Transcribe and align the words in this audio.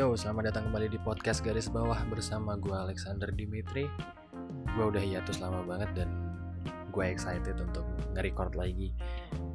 Yo, 0.00 0.16
selamat 0.16 0.48
datang 0.48 0.72
kembali 0.72 0.96
di 0.96 0.96
podcast 0.96 1.44
garis 1.44 1.68
bawah 1.68 2.00
bersama 2.08 2.56
gue 2.56 2.72
Alexander 2.72 3.28
Dimitri. 3.36 3.84
Gue 4.72 4.88
udah 4.88 4.96
hiatus 4.96 5.44
lama 5.44 5.60
banget 5.60 5.92
dan 5.92 6.08
gue 6.88 7.04
excited 7.04 7.52
untuk 7.60 7.84
nge-record 8.16 8.56
lagi 8.56 8.96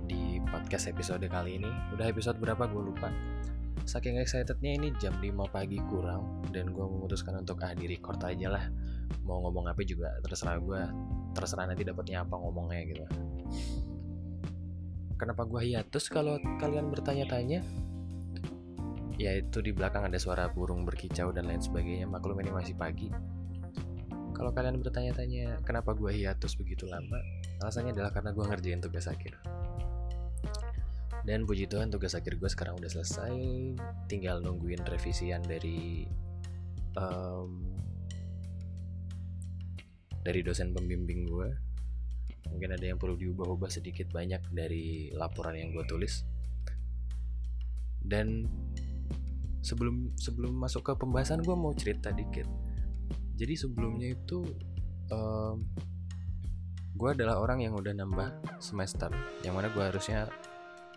di 0.06 0.38
podcast 0.46 0.86
episode 0.86 1.26
kali 1.34 1.58
ini. 1.58 1.66
Udah 1.98 2.14
episode 2.14 2.38
berapa 2.38 2.62
gue 2.70 2.78
lupa. 2.78 3.10
Saking 3.90 4.22
excitednya 4.22 4.78
ini 4.78 4.94
jam 5.02 5.18
5 5.18 5.34
pagi 5.50 5.82
kurang 5.82 6.46
dan 6.54 6.70
gue 6.70 6.86
memutuskan 6.94 7.42
untuk 7.42 7.66
ah 7.66 7.74
di 7.74 7.90
record 7.90 8.22
aja 8.22 8.46
lah. 8.54 8.70
Mau 9.26 9.42
ngomong 9.50 9.66
apa 9.66 9.82
juga 9.82 10.14
terserah 10.22 10.62
gue. 10.62 10.82
Terserah 11.34 11.74
nanti 11.74 11.82
dapatnya 11.82 12.22
apa 12.22 12.38
ngomongnya 12.38 12.86
gitu. 12.86 13.06
Kenapa 15.18 15.42
gue 15.50 15.74
hiatus 15.74 16.06
kalau 16.14 16.38
kalian 16.62 16.94
bertanya-tanya? 16.94 17.66
Yaitu 19.16 19.64
di 19.64 19.72
belakang 19.72 20.08
ada 20.08 20.20
suara 20.20 20.52
burung 20.52 20.84
berkicau 20.84 21.32
dan 21.32 21.48
lain 21.48 21.64
sebagainya. 21.64 22.08
Maklum 22.08 22.40
ini 22.44 22.52
masih 22.52 22.76
pagi. 22.76 23.08
Kalau 24.36 24.52
kalian 24.52 24.84
bertanya-tanya 24.84 25.64
kenapa 25.64 25.96
gue 25.96 26.12
hiatus 26.12 26.60
begitu 26.60 26.84
lama? 26.92 27.16
Alasannya 27.64 27.96
adalah 27.96 28.12
karena 28.12 28.36
gue 28.36 28.44
ngerjain 28.44 28.84
tugas 28.84 29.08
akhir. 29.08 29.40
Dan 31.24 31.48
puji 31.48 31.66
Tuhan 31.72 31.90
tugas 31.90 32.14
akhir 32.14 32.38
gue 32.38 32.50
sekarang 32.52 32.76
udah 32.76 32.92
selesai. 32.92 33.34
Tinggal 34.12 34.44
nungguin 34.44 34.84
revisian 34.84 35.40
dari 35.48 36.04
um, 37.00 37.74
dari 40.26 40.42
dosen 40.42 40.74
pembimbing 40.74 41.30
gue 41.30 41.50
mungkin 42.50 42.70
ada 42.78 42.86
yang 42.86 42.98
perlu 43.02 43.18
diubah-ubah 43.18 43.70
sedikit 43.70 44.10
banyak 44.14 44.42
dari 44.54 45.10
laporan 45.16 45.56
yang 45.58 45.72
gue 45.74 45.86
tulis. 45.88 46.28
Dan 48.06 48.46
sebelum 49.66 50.14
sebelum 50.14 50.54
masuk 50.54 50.86
ke 50.86 50.94
pembahasan 50.94 51.42
gue 51.42 51.56
mau 51.58 51.74
cerita 51.74 52.14
dikit. 52.14 52.46
Jadi 53.34 53.54
sebelumnya 53.58 54.14
itu 54.14 54.46
um, 55.10 55.66
gue 56.96 57.10
adalah 57.12 57.42
orang 57.42 57.66
yang 57.66 57.74
udah 57.74 57.92
nambah 57.92 58.62
semester 58.62 59.10
yang 59.42 59.58
mana 59.58 59.74
gue 59.74 59.82
harusnya 59.84 60.30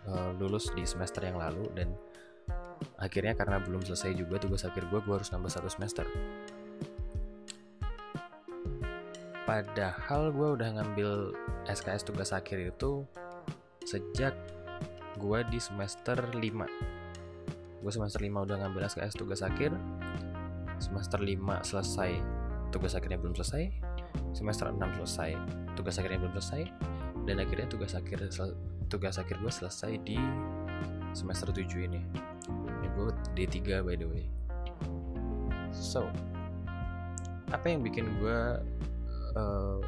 uh, 0.05 0.31
lulus 0.37 0.69
di 0.77 0.85
semester 0.85 1.25
yang 1.25 1.41
lalu 1.41 1.65
dan 1.73 1.91
akhirnya 2.95 3.35
karena 3.35 3.59
belum 3.59 3.83
selesai 3.83 4.15
juga 4.15 4.39
tugas 4.39 4.63
akhir 4.63 4.87
gue 4.87 4.99
gue 5.01 5.15
harus 5.17 5.33
nambah 5.33 5.49
satu 5.49 5.67
semester. 5.67 6.05
Padahal 9.49 10.29
gue 10.29 10.49
udah 10.61 10.69
ngambil 10.77 11.33
SKS 11.65 12.05
tugas 12.05 12.29
akhir 12.29 12.69
itu 12.69 13.01
sejak 13.81 14.37
gue 15.17 15.39
di 15.49 15.57
semester 15.57 16.21
5 16.37 16.98
gue 17.79 17.91
semester 17.91 18.19
5 18.19 18.45
udah 18.45 18.55
ngambil 18.59 18.87
SKS 18.87 19.15
tugas 19.15 19.41
akhir. 19.41 19.71
Semester 20.79 21.19
5 21.19 21.35
selesai 21.63 22.11
tugas 22.69 22.93
akhirnya 22.95 23.19
belum 23.19 23.35
selesai. 23.35 23.71
Semester 24.35 24.71
6 24.71 24.79
selesai 25.01 25.31
tugas 25.75 25.95
akhirnya 25.99 26.19
belum 26.21 26.33
selesai. 26.39 26.63
Dan 27.27 27.39
akhirnya 27.43 27.67
tugas 27.67 27.95
akhir 27.95 28.25
tugas 28.89 29.15
akhir 29.21 29.37
gue 29.39 29.51
selesai 29.51 29.91
di 30.03 30.19
semester 31.15 31.51
7 31.51 31.87
ini. 31.87 32.01
Ini 32.79 32.87
gue 32.95 33.09
D3 33.35 33.83
by 33.83 33.95
the 33.95 34.07
way. 34.07 34.25
So 35.71 36.07
apa 37.49 37.65
yang 37.65 37.81
bikin 37.81 38.05
gue 38.21 38.39
uh, 39.33 39.79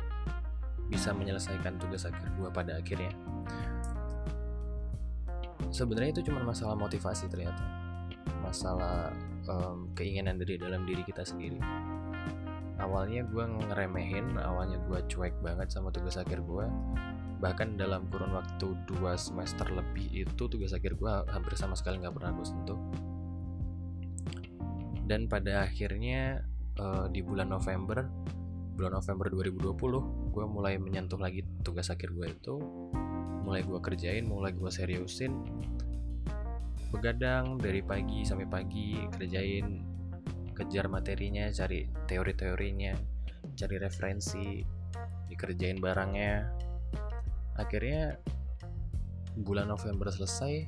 bisa 0.90 1.16
menyelesaikan 1.16 1.80
tugas 1.80 2.04
akhir 2.04 2.28
gue 2.36 2.50
pada 2.52 2.76
akhirnya 2.82 3.14
sebenarnya 5.72 6.20
itu 6.20 6.30
cuma 6.30 6.44
masalah 6.44 6.76
motivasi 6.76 7.32
ternyata. 7.32 7.64
Masalah 8.44 9.16
um, 9.48 9.90
keinginan 9.96 10.38
dari 10.38 10.60
dalam 10.60 10.84
diri 10.84 11.02
kita 11.08 11.24
sendiri. 11.24 11.58
Awalnya 12.78 13.26
gue 13.30 13.46
ngeremehin 13.46 14.36
awalnya 14.42 14.78
gue 14.86 15.00
cuek 15.08 15.40
banget 15.40 15.72
sama 15.72 15.94
tugas 15.94 16.18
akhir 16.20 16.44
gue 16.44 16.66
bahkan 17.42 17.74
dalam 17.74 18.06
kurun 18.14 18.38
waktu 18.38 18.78
dua 18.86 19.18
semester 19.18 19.66
lebih 19.74 20.06
itu 20.14 20.44
tugas 20.46 20.78
akhir 20.78 20.94
gue 20.94 21.14
hampir 21.34 21.58
sama 21.58 21.74
sekali 21.74 21.98
nggak 21.98 22.14
pernah 22.14 22.32
gue 22.38 22.46
sentuh. 22.46 22.80
Dan 25.10 25.26
pada 25.26 25.66
akhirnya 25.66 26.46
uh, 26.78 27.10
di 27.10 27.26
bulan 27.26 27.50
November 27.50 28.06
bulan 28.78 28.98
November 28.98 29.28
2020 29.30 30.32
gue 30.32 30.46
mulai 30.48 30.80
menyentuh 30.82 31.20
lagi 31.20 31.46
tugas 31.62 31.92
akhir 31.94 32.14
gue 32.18 32.28
itu 32.34 32.56
mulai 33.52 33.68
gue 33.68 33.80
kerjain 33.84 34.24
mulai 34.24 34.56
gue 34.56 34.72
seriusin 34.72 35.36
begadang 36.96 37.60
dari 37.60 37.84
pagi 37.84 38.24
sampai 38.24 38.48
pagi 38.48 38.96
kerjain 39.12 39.84
kejar 40.56 40.88
materinya 40.88 41.52
cari 41.52 41.84
teori-teorinya 42.08 42.96
cari 43.56 43.76
referensi 43.76 44.64
dikerjain 45.32 45.80
barangnya. 45.80 46.52
Akhirnya 47.56 48.20
bulan 49.40 49.72
November 49.72 50.12
selesai 50.12 50.68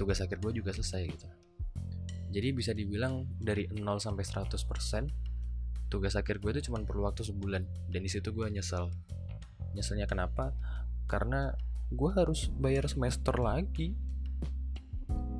tugas 0.00 0.24
akhir 0.24 0.40
gue 0.40 0.64
juga 0.64 0.72
selesai 0.72 1.02
gitu. 1.04 1.28
Jadi 2.30 2.48
bisa 2.56 2.72
dibilang 2.72 3.28
dari 3.36 3.68
0 3.68 4.00
sampai 4.00 4.24
100% 4.24 5.92
tugas 5.92 6.14
akhir 6.16 6.40
gue 6.40 6.50
itu 6.56 6.72
cuma 6.72 6.80
perlu 6.80 7.04
waktu 7.04 7.26
sebulan. 7.26 7.68
Dan 7.90 8.00
di 8.00 8.10
situ 8.10 8.32
gue 8.32 8.48
nyesel. 8.48 8.88
Nyeselnya 9.76 10.08
kenapa 10.08 10.56
karena 11.10 11.50
gue 11.90 12.10
harus 12.14 12.46
bayar 12.54 12.86
semester 12.86 13.34
lagi. 13.34 13.98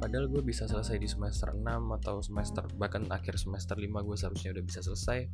Padahal 0.03 0.27
gue 0.27 0.43
bisa 0.43 0.67
selesai 0.67 0.99
di 0.99 1.07
semester 1.07 1.55
6 1.55 1.63
atau 2.03 2.19
semester 2.25 2.67
bahkan 2.75 3.07
akhir 3.07 3.39
semester 3.39 3.79
5 3.79 3.87
gue 3.87 4.17
seharusnya 4.19 4.51
udah 4.51 4.65
bisa 4.67 4.83
selesai. 4.83 5.31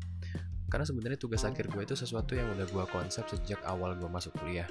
Karena 0.69 0.85
sebenarnya 0.85 1.17
tugas 1.17 1.47
akhir 1.49 1.73
gue 1.73 1.83
itu 1.89 1.97
sesuatu 1.97 2.37
yang 2.37 2.53
udah 2.53 2.69
gue 2.69 2.85
konsep 2.93 3.25
sejak 3.33 3.65
awal 3.65 3.97
gue 3.97 4.11
masuk 4.11 4.37
kuliah. 4.37 4.69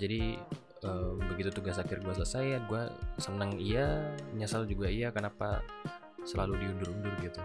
Jadi 0.00 0.34
um, 0.82 1.22
begitu 1.30 1.54
tugas 1.54 1.78
akhir 1.78 2.02
gue 2.02 2.14
selesai 2.16 2.44
ya 2.56 2.58
gue 2.66 2.82
seneng 3.22 3.54
iya 3.60 4.02
nyesal 4.34 4.66
juga 4.66 4.90
iya 4.90 5.14
kenapa 5.14 5.62
selalu 6.26 6.58
diundur-undur 6.58 7.14
gitu? 7.22 7.38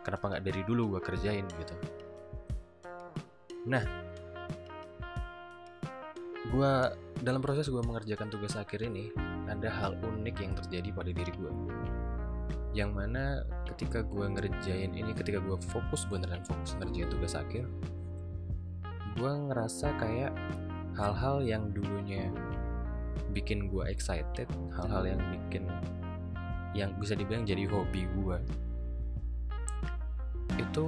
Kenapa 0.00 0.24
nggak 0.32 0.44
dari 0.46 0.62
dulu 0.64 0.96
gue 0.96 1.00
kerjain 1.04 1.44
gitu? 1.44 1.74
Nah 3.68 4.03
gue 6.54 6.74
dalam 7.26 7.42
proses 7.42 7.66
gue 7.66 7.82
mengerjakan 7.82 8.30
tugas 8.30 8.54
akhir 8.54 8.86
ini 8.86 9.10
ada 9.50 9.66
hal 9.66 9.98
unik 9.98 10.36
yang 10.38 10.54
terjadi 10.54 10.88
pada 10.94 11.10
diri 11.10 11.32
gue 11.34 11.52
yang 12.78 12.94
mana 12.94 13.42
ketika 13.74 14.06
gue 14.06 14.22
ngerjain 14.22 14.94
ini 14.94 15.10
ketika 15.18 15.42
gue 15.42 15.58
fokus 15.66 16.06
beneran 16.06 16.46
fokus 16.46 16.78
ngerjain 16.78 17.10
tugas 17.10 17.34
akhir 17.34 17.66
gue 19.18 19.32
ngerasa 19.50 19.98
kayak 19.98 20.30
hal-hal 20.94 21.42
yang 21.42 21.74
dulunya 21.74 22.30
bikin 23.34 23.66
gue 23.66 23.90
excited 23.90 24.46
hal-hal 24.78 25.02
yang 25.02 25.18
bikin 25.34 25.66
yang 26.70 26.94
bisa 27.02 27.18
dibilang 27.18 27.42
jadi 27.42 27.66
hobi 27.66 28.06
gue 28.14 28.38
itu 30.54 30.86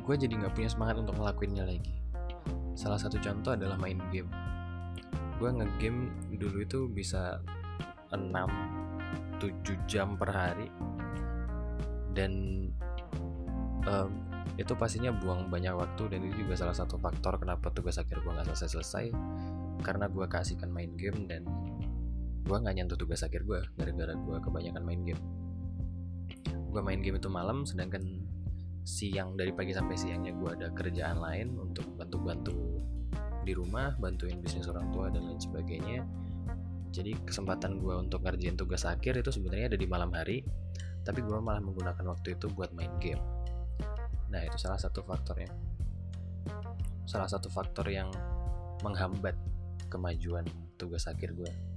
gue 0.00 0.14
jadi 0.16 0.32
nggak 0.40 0.56
punya 0.56 0.72
semangat 0.72 1.04
untuk 1.04 1.20
ngelakuinnya 1.20 1.68
lagi 1.68 2.03
salah 2.74 2.98
satu 2.98 3.16
contoh 3.22 3.54
adalah 3.54 3.78
main 3.78 3.98
game. 4.10 4.28
Gue 5.38 5.50
ngegame 5.50 6.10
dulu 6.38 6.62
itu 6.62 6.86
bisa 6.90 7.42
6 8.10 9.42
7 9.42 9.90
jam 9.90 10.14
per 10.14 10.30
hari. 10.30 10.68
Dan 12.14 12.32
um, 13.86 14.10
itu 14.54 14.70
pastinya 14.78 15.10
buang 15.10 15.50
banyak 15.50 15.74
waktu 15.74 16.14
dan 16.14 16.22
itu 16.30 16.46
juga 16.46 16.54
salah 16.54 16.76
satu 16.76 16.94
faktor 16.94 17.42
kenapa 17.42 17.74
tugas 17.74 17.98
akhir 17.98 18.22
gue 18.22 18.30
nggak 18.30 18.46
selesai-selesai. 18.54 19.10
Karena 19.82 20.06
gue 20.06 20.26
kasihkan 20.26 20.70
main 20.70 20.94
game 20.94 21.26
dan 21.26 21.46
gue 22.44 22.56
nggak 22.60 22.74
nyentuh 22.76 22.98
tugas 22.98 23.24
akhir 23.24 23.42
gue 23.42 23.60
gara-gara 23.74 24.14
gue 24.14 24.36
kebanyakan 24.38 24.82
main 24.86 25.02
game. 25.02 25.22
Gue 26.70 26.82
main 26.82 27.02
game 27.02 27.18
itu 27.18 27.30
malam 27.30 27.66
sedangkan 27.66 28.23
siang 28.84 29.34
dari 29.34 29.50
pagi 29.50 29.72
sampai 29.72 29.96
siangnya 29.96 30.36
gue 30.36 30.50
ada 30.60 30.68
kerjaan 30.70 31.18
lain 31.18 31.56
untuk 31.56 31.88
bantu-bantu 31.96 32.84
di 33.44 33.52
rumah 33.56 33.96
bantuin 33.96 34.40
bisnis 34.40 34.68
orang 34.68 34.92
tua 34.92 35.08
dan 35.08 35.24
lain 35.24 35.40
sebagainya. 35.40 36.04
Jadi 36.94 37.16
kesempatan 37.26 37.82
gue 37.82 37.94
untuk 37.96 38.22
ngerjain 38.22 38.54
tugas 38.54 38.86
akhir 38.86 39.18
itu 39.18 39.32
sebenarnya 39.34 39.74
ada 39.74 39.78
di 39.80 39.88
malam 39.88 40.12
hari 40.14 40.44
tapi 41.04 41.20
gue 41.20 41.36
malah 41.40 41.60
menggunakan 41.60 42.04
waktu 42.04 42.36
itu 42.36 42.46
buat 42.52 42.70
main 42.76 42.92
game. 43.00 43.20
Nah 44.30 44.40
itu 44.44 44.56
salah 44.60 44.78
satu 44.78 45.02
faktornya. 45.02 45.50
Salah 47.08 47.28
satu 47.28 47.48
faktor 47.48 47.88
yang 47.88 48.12
menghambat 48.84 49.34
kemajuan 49.88 50.44
tugas 50.76 51.08
akhir 51.08 51.32
gue 51.32 51.74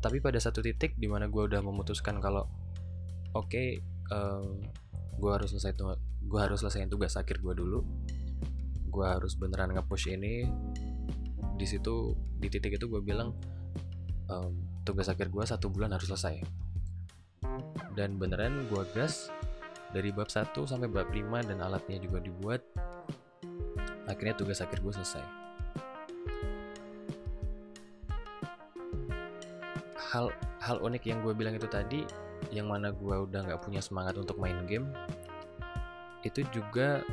tapi 0.00 0.16
pada 0.18 0.40
satu 0.40 0.64
titik 0.64 0.96
di 0.96 1.06
mana 1.06 1.28
gue 1.28 1.44
udah 1.44 1.60
memutuskan 1.60 2.24
kalau 2.24 2.48
oke 3.36 3.52
okay, 3.52 3.84
um, 4.10 4.58
gue 5.20 5.30
harus 5.30 5.52
selesai 5.52 5.72
gue 6.20 6.40
harus 6.40 6.60
selesaiin 6.62 6.90
tugas 6.90 7.16
akhir 7.16 7.40
gue 7.40 7.54
dulu. 7.54 7.80
Gue 8.90 9.06
harus 9.06 9.38
beneran 9.38 9.72
nge-push 9.74 10.12
ini. 10.12 10.46
Di 11.56 11.66
situ 11.66 12.14
di 12.40 12.48
titik 12.50 12.76
itu 12.76 12.86
gue 12.88 13.00
bilang 13.00 13.36
um, 14.28 14.52
tugas 14.82 15.08
akhir 15.08 15.30
gue 15.30 15.44
satu 15.46 15.70
bulan 15.70 15.94
harus 15.94 16.10
selesai. 16.10 16.42
Dan 17.94 18.18
beneran 18.18 18.66
gue 18.68 18.82
gas 18.94 19.30
dari 19.90 20.14
bab 20.14 20.30
1 20.30 20.54
sampai 20.54 20.86
bab 20.86 21.10
5 21.10 21.50
dan 21.50 21.58
alatnya 21.62 21.98
juga 21.98 22.22
dibuat. 22.22 22.62
Akhirnya 24.06 24.34
tugas 24.34 24.58
akhir 24.62 24.82
gue 24.82 24.92
selesai. 24.94 25.24
Hal 30.10 30.34
hal 30.58 30.76
unik 30.82 31.02
yang 31.06 31.22
gue 31.22 31.30
bilang 31.34 31.54
itu 31.54 31.70
tadi 31.70 32.02
yang 32.48 32.72
mana 32.72 32.90
gue 32.90 33.16
udah 33.28 33.44
nggak 33.44 33.60
punya 33.60 33.84
semangat 33.84 34.16
untuk 34.16 34.40
main 34.40 34.64
game 34.64 34.88
itu 36.24 36.44
juga 36.52 37.04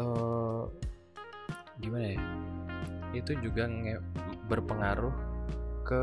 uh, 0.00 0.64
gimana 1.80 2.16
ya 2.16 2.20
itu 3.16 3.32
juga 3.40 3.66
berpengaruh 4.46 5.14
ke 5.82 6.02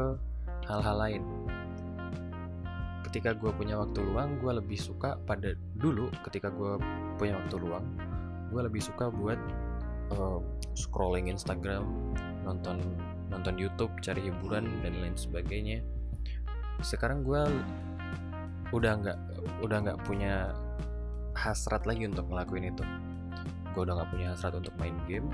hal-hal 0.68 0.98
lain. 1.00 1.24
Ketika 3.08 3.32
gue 3.32 3.48
punya 3.56 3.80
waktu 3.80 4.04
luang 4.04 4.36
gue 4.44 4.52
lebih 4.52 4.76
suka 4.76 5.16
pada 5.24 5.56
dulu 5.80 6.12
ketika 6.28 6.52
gue 6.52 6.76
punya 7.16 7.40
waktu 7.40 7.56
luang 7.56 7.88
gue 8.52 8.62
lebih 8.68 8.84
suka 8.84 9.08
buat 9.08 9.40
uh, 10.12 10.44
scrolling 10.76 11.32
Instagram 11.32 11.88
nonton 12.44 12.84
nonton 13.32 13.56
YouTube 13.56 13.92
cari 14.04 14.28
hiburan 14.28 14.68
dan 14.84 15.00
lain 15.00 15.16
sebagainya. 15.16 15.84
Sekarang 16.84 17.24
gue 17.24 17.42
udah 18.76 18.94
nggak 19.00 19.18
udah 19.64 19.78
nggak 19.80 20.00
punya 20.04 20.52
hasrat 21.38 21.86
lagi 21.88 22.10
untuk 22.10 22.28
ngelakuin 22.28 22.74
itu. 22.74 22.84
Gue 23.72 23.82
udah 23.86 24.02
nggak 24.02 24.12
punya 24.12 24.28
hasrat 24.34 24.58
untuk 24.58 24.74
main 24.82 24.98
game. 25.06 25.30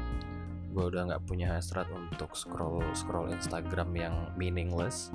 Gue 0.73 0.89
udah 0.89 1.07
nggak 1.09 1.23
punya 1.25 1.55
hasrat 1.57 1.87
untuk 1.89 2.35
scroll 2.35 2.83
scroll 2.93 3.31
Instagram 3.31 3.89
yang 3.95 4.15
meaningless. 4.37 5.09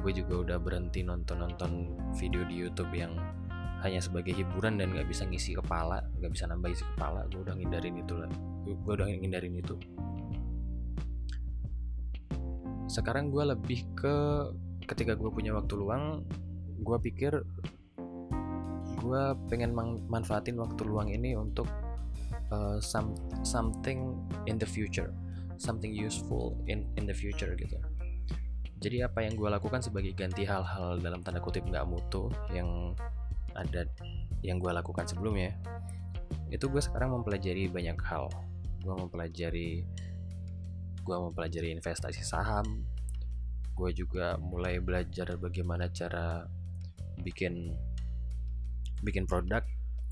Gue 0.00 0.14
juga 0.14 0.46
udah 0.46 0.58
berhenti 0.62 1.02
nonton 1.04 1.42
nonton 1.42 1.70
video 2.16 2.46
di 2.46 2.56
YouTube 2.62 2.92
yang 2.94 3.18
hanya 3.82 3.98
sebagai 3.98 4.30
hiburan 4.30 4.78
dan 4.78 4.94
nggak 4.94 5.10
bisa 5.10 5.26
ngisi 5.26 5.58
kepala 5.58 6.06
nggak 6.22 6.32
bisa 6.32 6.46
nambah 6.46 6.70
isi 6.70 6.86
kepala. 6.94 7.26
Gue 7.28 7.42
udah 7.42 7.54
ngindarin 7.58 7.98
itu 7.98 8.14
lah. 8.14 8.30
Gue 8.64 8.92
udah 8.94 9.06
ngindarin 9.10 9.58
itu. 9.58 9.74
Sekarang 12.86 13.28
gue 13.28 13.42
lebih 13.42 13.90
ke 13.98 14.14
ketika 14.86 15.18
gue 15.18 15.30
punya 15.30 15.56
waktu 15.56 15.74
luang 15.78 16.26
gue 16.82 16.98
pikir 16.98 17.32
gue 19.02 19.22
pengen 19.50 19.74
manfaatin 20.06 20.54
waktu 20.62 20.82
luang 20.86 21.10
ini 21.10 21.34
untuk 21.34 21.66
uh, 22.54 22.78
some 22.78 23.14
something 23.42 24.14
in 24.46 24.58
the 24.58 24.66
future 24.66 25.10
something 25.62 25.94
useful 25.94 26.58
in 26.66 26.86
in 26.98 27.06
the 27.06 27.14
future 27.14 27.54
gitu. 27.54 27.78
Jadi 28.82 28.98
apa 29.06 29.22
yang 29.22 29.38
gue 29.38 29.46
lakukan 29.46 29.78
sebagai 29.78 30.10
ganti 30.10 30.42
hal-hal 30.42 30.98
dalam 30.98 31.22
tanda 31.22 31.38
kutip 31.38 31.62
nggak 31.62 31.86
mutu 31.86 32.26
yang 32.50 32.98
ada 33.54 33.86
yang 34.42 34.58
gue 34.58 34.74
lakukan 34.74 35.06
sebelumnya 35.06 35.54
itu 36.50 36.66
gue 36.66 36.82
sekarang 36.82 37.14
mempelajari 37.14 37.70
banyak 37.70 37.94
hal. 38.02 38.26
Gue 38.82 38.94
mempelajari 38.98 39.86
gue 41.02 41.16
mempelajari 41.18 41.74
investasi 41.78 42.22
saham 42.26 42.86
gue 43.72 43.90
juga 43.96 44.36
mulai 44.36 44.78
belajar 44.78 45.34
bagaimana 45.40 45.88
cara 45.88 46.44
bikin 47.22 47.74
bikin 49.02 49.26
produk 49.26 49.62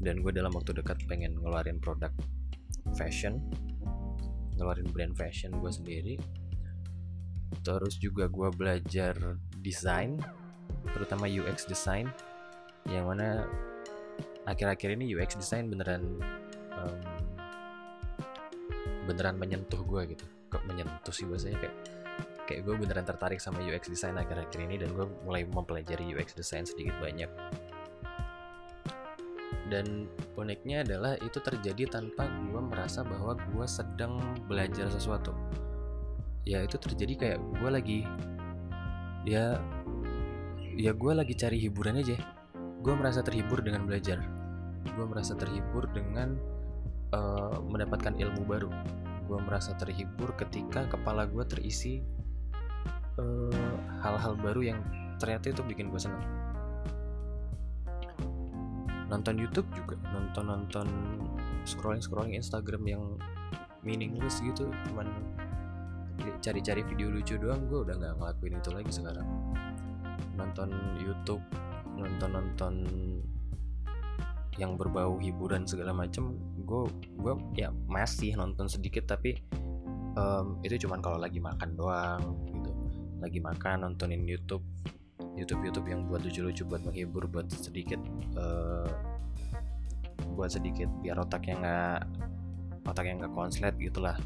dan 0.00 0.24
gue 0.24 0.32
dalam 0.32 0.50
waktu 0.56 0.72
dekat 0.72 0.98
pengen 1.06 1.36
ngeluarin 1.38 1.78
produk 1.78 2.10
fashion 2.96 3.38
ngeluarin 4.56 4.88
brand 4.92 5.16
fashion 5.16 5.56
gue 5.56 5.72
sendiri. 5.72 6.14
Terus 7.64 7.96
juga 7.96 8.28
gue 8.28 8.48
belajar 8.52 9.16
desain 9.64 10.20
terutama 10.92 11.26
UX 11.26 11.66
design 11.66 12.08
yang 12.88 13.08
mana 13.08 13.44
akhir-akhir 14.48 14.96
ini 15.00 15.16
UX 15.16 15.36
design 15.36 15.68
beneran 15.68 16.20
um, 16.76 16.98
beneran 19.08 19.36
menyentuh 19.40 19.80
gue 19.84 20.14
gitu. 20.16 20.24
Kok 20.52 20.62
menyentuh 20.68 21.14
sih 21.14 21.24
bahasanya 21.24 21.58
kayak 21.66 21.76
kayak 22.50 22.66
gue 22.66 22.74
beneran 22.74 23.06
tertarik 23.06 23.38
sama 23.38 23.62
UX 23.62 23.86
design 23.86 24.18
akhir-akhir 24.18 24.58
ini 24.58 24.82
dan 24.82 24.90
gue 24.90 25.06
mulai 25.22 25.46
mempelajari 25.46 26.18
UX 26.18 26.34
design 26.34 26.66
sedikit 26.66 26.98
banyak. 26.98 27.30
Dan 29.70 30.10
uniknya 30.34 30.82
adalah 30.82 31.14
itu 31.22 31.38
terjadi 31.38 31.86
tanpa 31.86 32.26
gue 32.26 32.58
merasa 32.58 33.06
bahwa 33.06 33.38
gue 33.38 33.66
sedang 33.70 34.18
belajar 34.50 34.90
sesuatu. 34.90 35.30
Ya 36.42 36.66
itu 36.66 36.74
terjadi 36.74 37.14
kayak 37.14 37.38
gue 37.38 37.70
lagi 37.70 38.00
ya 39.22 39.62
ya 40.74 40.90
gue 40.90 41.12
lagi 41.14 41.38
cari 41.38 41.62
hiburan 41.62 42.02
aja. 42.02 42.18
Gue 42.82 42.98
merasa 42.98 43.22
terhibur 43.22 43.62
dengan 43.62 43.86
belajar. 43.86 44.18
Gue 44.98 45.06
merasa 45.06 45.38
terhibur 45.38 45.86
dengan 45.94 46.34
uh, 47.14 47.62
mendapatkan 47.62 48.18
ilmu 48.18 48.42
baru. 48.42 48.74
Gue 49.30 49.38
merasa 49.38 49.78
terhibur 49.78 50.34
ketika 50.34 50.90
kepala 50.90 51.30
gue 51.30 51.46
terisi 51.46 52.02
eh, 53.20 53.76
hal-hal 54.00 54.34
uh, 54.34 54.40
baru 54.40 54.74
yang 54.74 54.80
ternyata 55.20 55.52
itu 55.52 55.62
bikin 55.64 55.92
gue 55.92 56.00
senang 56.00 56.24
nonton 59.12 59.36
YouTube 59.36 59.68
juga 59.76 60.00
nonton 60.14 60.44
nonton 60.48 60.86
scrolling 61.68 62.00
scrolling 62.00 62.34
Instagram 62.38 62.82
yang 62.88 63.02
meaningless 63.84 64.40
gitu 64.40 64.70
cuman 64.88 65.08
cari-cari 66.40 66.84
video 66.84 67.08
lucu 67.08 67.40
doang 67.40 67.64
gue 67.68 67.80
udah 67.84 67.94
nggak 67.96 68.14
ngelakuin 68.20 68.54
itu 68.60 68.70
lagi 68.72 68.92
sekarang. 68.92 69.28
Nonton 70.36 70.68
YouTube 71.00 71.44
nonton 71.96 72.30
nonton 72.32 72.74
yang 74.56 74.76
berbau 74.76 75.16
hiburan 75.20 75.64
segala 75.64 75.92
macem 75.92 76.36
gue 76.64 76.88
gue 77.16 77.34
ya 77.56 77.72
masih 77.88 78.36
nonton 78.36 78.68
sedikit 78.68 79.08
tapi 79.08 79.40
um, 80.16 80.60
itu 80.64 80.84
cuman 80.84 81.00
kalau 81.00 81.16
lagi 81.20 81.40
makan 81.40 81.76
doang 81.76 82.36
lagi 83.20 83.38
makan 83.38 83.84
nontonin 83.84 84.24
YouTube. 84.24 84.64
YouTube 85.36 85.62
YouTube 85.62 85.88
yang 85.88 86.08
buat 86.08 86.24
lucu-lucu 86.24 86.64
buat 86.66 86.82
menghibur 86.82 87.28
buat 87.28 87.46
sedikit 87.52 88.00
uh, 88.34 88.88
buat 90.34 90.50
sedikit 90.50 90.88
biar 91.04 91.20
otaknya 91.20 91.54
nggak 91.60 92.00
otaknya 92.88 93.24
nggak 93.24 93.32
konslet 93.36 93.74
gitulah. 93.76 94.16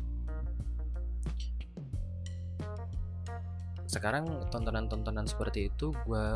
Sekarang 3.85 4.49
tontonan-tontonan 4.49 5.29
seperti 5.29 5.71
itu 5.71 5.93
gue 6.07 6.27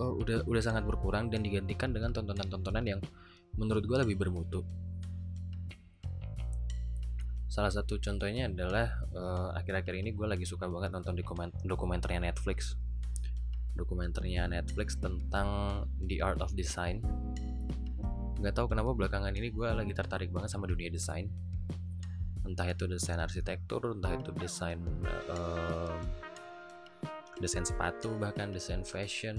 oh, 0.00 0.12
udah 0.22 0.46
udah 0.46 0.62
sangat 0.62 0.86
berkurang 0.86 1.28
dan 1.28 1.42
digantikan 1.42 1.92
dengan 1.92 2.14
tontonan-tontonan 2.14 2.84
yang 2.84 3.00
menurut 3.58 3.84
gue 3.84 3.98
lebih 4.00 4.16
bermutu 4.16 4.64
salah 7.54 7.70
satu 7.70 8.02
contohnya 8.02 8.50
adalah 8.50 9.06
uh, 9.14 9.54
akhir-akhir 9.54 9.94
ini 9.94 10.10
gue 10.10 10.26
lagi 10.26 10.42
suka 10.42 10.66
banget 10.66 10.90
nonton 10.90 11.14
dokumen 11.14 11.54
dokumenternya 11.62 12.18
Netflix. 12.26 12.74
Dokumenternya 13.78 14.50
Netflix 14.50 14.98
tentang 14.98 15.78
The 16.02 16.18
Art 16.18 16.42
of 16.42 16.50
Design. 16.58 16.98
Nggak 18.42 18.58
tahu 18.58 18.74
kenapa 18.74 18.90
belakangan 18.98 19.30
ini 19.38 19.54
gue 19.54 19.70
lagi 19.70 19.94
tertarik 19.94 20.34
banget 20.34 20.50
sama 20.50 20.66
dunia 20.66 20.90
desain. 20.90 21.30
Entah 22.42 22.66
itu 22.66 22.90
desain 22.90 23.22
arsitektur 23.22 23.86
entah 23.86 24.10
itu 24.18 24.34
desain 24.34 24.82
uh, 25.30 25.94
desain 27.38 27.62
sepatu 27.62 28.18
bahkan 28.18 28.50
desain 28.50 28.82
fashion 28.82 29.38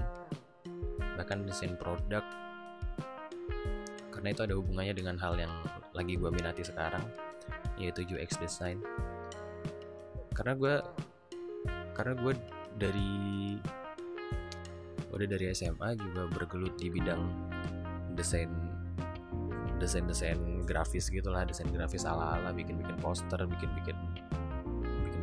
bahkan 1.20 1.44
desain 1.44 1.76
produk. 1.76 2.24
Karena 4.08 4.32
itu 4.32 4.40
ada 4.40 4.56
hubungannya 4.56 4.96
dengan 4.96 5.20
hal 5.20 5.36
yang 5.36 5.52
lagi 5.92 6.16
gue 6.16 6.32
minati 6.32 6.64
sekarang 6.64 7.25
yaitu 7.80 8.04
UX 8.08 8.40
design. 8.40 8.80
Karena 10.32 10.52
gue 10.56 10.74
karena 11.96 12.12
gue 12.20 12.32
dari 12.76 13.56
udah 15.12 15.26
dari 15.26 15.48
SMA 15.56 15.96
juga 15.96 16.28
bergelut 16.28 16.76
di 16.76 16.92
bidang 16.92 17.24
desain 18.12 18.52
desain 19.80 20.04
desain 20.04 20.40
grafis 20.68 21.08
gitulah 21.08 21.44
desain 21.44 21.68
grafis 21.72 22.04
ala 22.04 22.36
ala 22.36 22.52
bikin 22.52 22.76
bikin 22.80 22.96
poster 23.00 23.40
bikin 23.48 23.72
bikin 23.80 23.96
bikin 24.12 24.24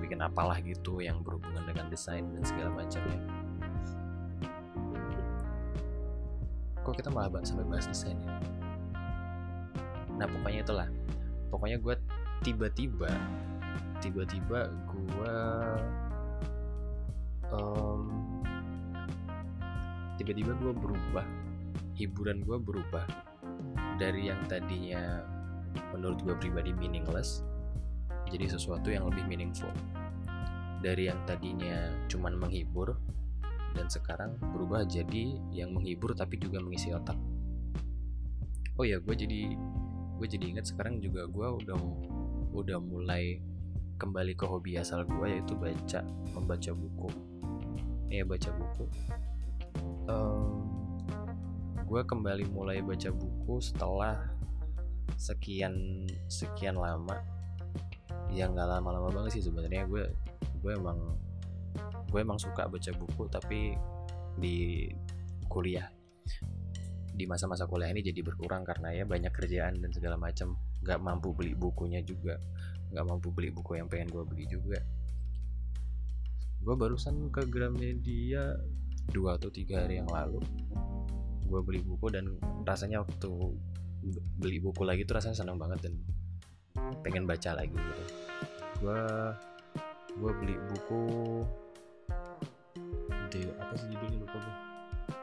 bikin 0.01 0.19
apalah 0.21 0.57
gitu 0.65 0.97
yang 1.01 1.21
berhubungan 1.21 1.61
dengan 1.65 1.89
desain 1.93 2.25
dan 2.33 2.41
segala 2.41 2.73
macamnya 2.73 3.21
kok 6.83 6.99
kita 6.99 7.09
malah 7.09 7.31
sampai 7.47 7.63
bahas 7.63 7.87
desain 7.87 8.19
ya? 8.19 8.35
Nah 10.19 10.27
pokoknya 10.27 10.61
itulah. 10.61 10.87
Pokoknya 11.47 11.77
gue 11.79 11.95
tiba-tiba 12.43 13.09
tiba-tiba 14.03 14.67
gue 14.85 15.37
um, 17.55 18.01
tiba-tiba 20.19 20.51
gue 20.59 20.73
berubah 20.75 21.25
hiburan 21.95 22.43
gue 22.43 22.57
berubah 22.59 23.05
dari 23.95 24.27
yang 24.27 24.43
tadinya 24.51 25.23
menurut 25.95 26.19
gue 26.21 26.35
pribadi 26.37 26.75
meaningless 26.75 27.41
jadi 28.33 28.49
sesuatu 28.49 28.89
yang 28.89 29.05
lebih 29.09 29.29
meaningful. 29.29 29.69
Dari 30.81 31.05
yang 31.05 31.21
tadinya 31.29 31.91
cuman 32.09 32.35
menghibur 32.41 32.97
dan 33.77 33.85
sekarang 33.89 34.37
berubah 34.41 34.89
jadi 34.89 35.37
yang 35.53 35.73
menghibur 35.73 36.17
tapi 36.17 36.41
juga 36.41 36.57
mengisi 36.59 36.89
otak. 36.93 37.15
Oh 38.77 38.85
ya 38.85 38.97
gue 38.97 39.15
jadi 39.15 39.53
gue 40.17 40.27
jadi 40.27 40.45
ingat 40.55 40.73
sekarang 40.73 40.97
juga 40.97 41.29
gue 41.29 41.47
udah 41.61 41.77
udah 42.53 42.77
mulai 42.77 43.41
kembali 43.97 44.37
ke 44.37 44.45
hobi 44.45 44.77
asal 44.77 45.01
gue 45.05 45.27
yaitu 45.27 45.57
baca 45.57 46.05
membaca 46.37 46.71
buku. 46.71 47.09
Ya 48.13 48.23
baca 48.23 48.49
buku. 48.53 48.85
Um, 50.05 50.69
gue 51.81 52.01
kembali 52.05 52.45
mulai 52.53 52.85
baca 52.85 53.09
buku 53.09 53.57
setelah 53.57 54.29
sekian 55.17 56.05
sekian 56.29 56.77
lama. 56.77 57.21
Yang 58.29 58.57
nggak 58.57 58.69
lama-lama 58.69 59.09
banget 59.09 59.41
sih 59.41 59.49
sebenarnya. 59.49 59.89
Gue 59.89 60.13
gue 60.61 60.71
emang 60.77 61.17
gue 62.09 62.19
emang 62.21 62.37
suka 62.37 62.69
baca 62.69 62.91
buku 62.93 63.23
tapi 63.33 63.73
di 64.37 64.89
kuliah. 65.49 65.89
Di 67.13 67.25
masa-masa 67.29 67.65
kuliah 67.65 67.93
ini 67.93 68.01
jadi 68.01 68.21
berkurang 68.25 68.65
karena 68.65 68.93
ya 68.93 69.05
banyak 69.05 69.33
kerjaan 69.33 69.81
dan 69.81 69.89
segala 69.93 70.17
macam 70.17 70.57
nggak 70.83 70.99
mampu 70.99 71.31
beli 71.31 71.55
bukunya 71.55 72.03
juga 72.03 72.37
nggak 72.93 73.05
mampu 73.09 73.33
beli 73.33 73.49
buku 73.49 73.81
yang 73.81 73.89
pengen 73.89 74.13
gue 74.13 74.23
beli 74.27 74.45
juga. 74.45 74.77
Gue 76.61 76.75
barusan 76.77 77.33
ke 77.33 77.49
Gramedia 77.49 78.53
dua 79.11 79.35
atau 79.35 79.51
tiga 79.51 79.83
hari 79.83 79.99
yang 79.99 80.07
lalu 80.07 80.39
gue 81.43 81.59
beli 81.59 81.83
buku 81.83 82.07
dan 82.07 82.39
rasanya 82.63 83.03
waktu 83.03 83.29
beli 84.39 84.63
buku 84.63 84.87
lagi 84.87 85.03
tuh 85.03 85.19
rasanya 85.19 85.43
senang 85.43 85.59
banget 85.59 85.89
dan 85.89 85.93
pengen 87.03 87.25
baca 87.25 87.57
lagi 87.57 87.73
gitu. 87.73 88.03
Gue 88.79 89.01
gue 90.13 90.31
beli 90.39 90.55
buku 90.71 91.01
di 93.33 93.41
apa 93.57 93.73
sih 93.73 93.89
judulnya? 93.89 94.17
Lupa 94.21 94.37
gue 94.37 94.55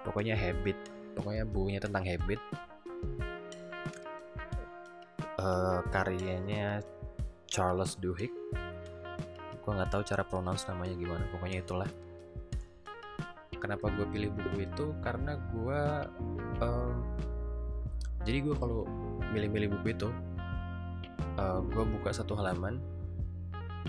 pokoknya 0.04 0.34
habit 0.34 0.76
pokoknya 1.14 1.44
bukunya 1.46 1.80
tentang 1.80 2.02
habit 2.02 2.40
uh, 5.40 5.80
karyanya 5.88 6.84
Charles 7.48 7.96
Duhigg. 7.98 8.30
Gue 9.60 9.72
nggak 9.72 9.90
tahu 9.92 10.02
cara 10.04 10.22
pronounce 10.22 10.68
namanya 10.68 10.94
gimana 10.94 11.24
pokoknya 11.32 11.64
itulah. 11.64 11.90
Kenapa 13.60 13.92
gue 13.92 14.06
pilih 14.08 14.32
buku 14.32 14.64
itu? 14.64 14.86
Karena 15.04 15.36
gue 15.52 15.82
um, 16.64 16.94
jadi 18.24 18.38
gue 18.44 18.54
kalau 18.56 18.84
milih-milih 19.32 19.80
buku 19.80 19.96
itu 19.96 20.08
uh, 21.36 21.60
gue 21.64 21.84
buka 21.98 22.12
satu 22.12 22.36
halaman 22.36 22.80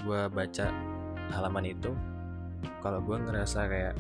gue 0.03 0.21
baca 0.31 0.71
halaman 1.31 1.71
itu. 1.71 1.91
Kalau 2.83 2.99
gue 3.01 3.17
ngerasa 3.17 3.67
kayak 3.67 3.95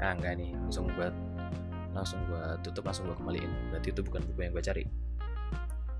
ah 0.00 0.16
enggak 0.16 0.38
nih 0.38 0.54
langsung 0.56 0.88
gue 0.92 1.08
langsung 1.90 2.20
gue 2.30 2.42
tutup 2.62 2.84
langsung 2.84 3.08
gue 3.08 3.16
kembaliin. 3.16 3.50
Berarti 3.72 3.88
itu 3.92 4.00
bukan 4.04 4.22
buku 4.28 4.40
yang 4.44 4.52
gue 4.52 4.64
cari 4.64 4.84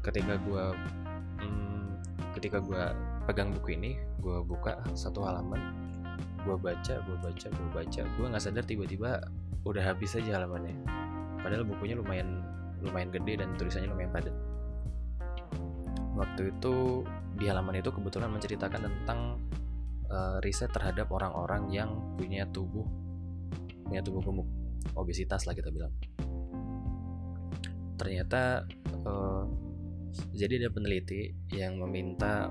ketika 0.00 0.40
gue 0.40 0.64
hmm, 1.44 1.84
ketika 2.36 2.58
gue 2.60 2.82
pegang 3.28 3.52
buku 3.52 3.76
ini 3.76 4.00
gue 4.20 4.40
buka 4.44 4.80
satu 4.96 5.24
halaman 5.24 5.60
gue 6.40 6.56
baca 6.56 6.94
gue 7.04 7.16
baca 7.20 7.46
gue 7.52 7.68
baca 7.72 8.02
gue 8.04 8.26
nggak 8.26 8.42
sadar 8.42 8.64
tiba-tiba 8.64 9.20
udah 9.64 9.82
habis 9.84 10.16
aja 10.16 10.40
halamannya. 10.40 10.76
Padahal 11.40 11.64
bukunya 11.68 11.96
lumayan 11.96 12.40
lumayan 12.80 13.12
gede 13.12 13.44
dan 13.44 13.52
tulisannya 13.60 13.92
lumayan 13.92 14.12
padat. 14.12 14.36
Waktu 16.16 16.52
itu 16.56 17.04
di 17.36 17.44
halaman 17.48 17.80
itu 17.80 17.92
kebetulan 17.92 18.32
menceritakan 18.32 18.80
tentang 18.88 19.20
uh, 20.08 20.36
riset 20.44 20.72
terhadap 20.72 21.08
orang-orang 21.12 21.68
yang 21.72 21.90
punya 22.16 22.48
tubuh 22.48 22.84
punya 23.84 24.00
tubuh 24.00 24.24
gemuk. 24.24 24.48
Obesitas 24.96 25.44
lah 25.44 25.52
kita 25.52 25.68
bilang. 25.68 25.92
Ternyata 28.00 28.64
uh, 29.04 29.44
jadi 30.34 30.66
ada 30.66 30.70
peneliti 30.74 31.30
yang 31.54 31.78
meminta 31.78 32.50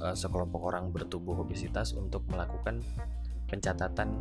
uh, 0.00 0.16
sekelompok 0.16 0.62
orang 0.62 0.90
bertubuh 0.94 1.42
obesitas 1.44 1.92
untuk 1.92 2.24
melakukan 2.30 2.80
pencatatan 3.48 4.12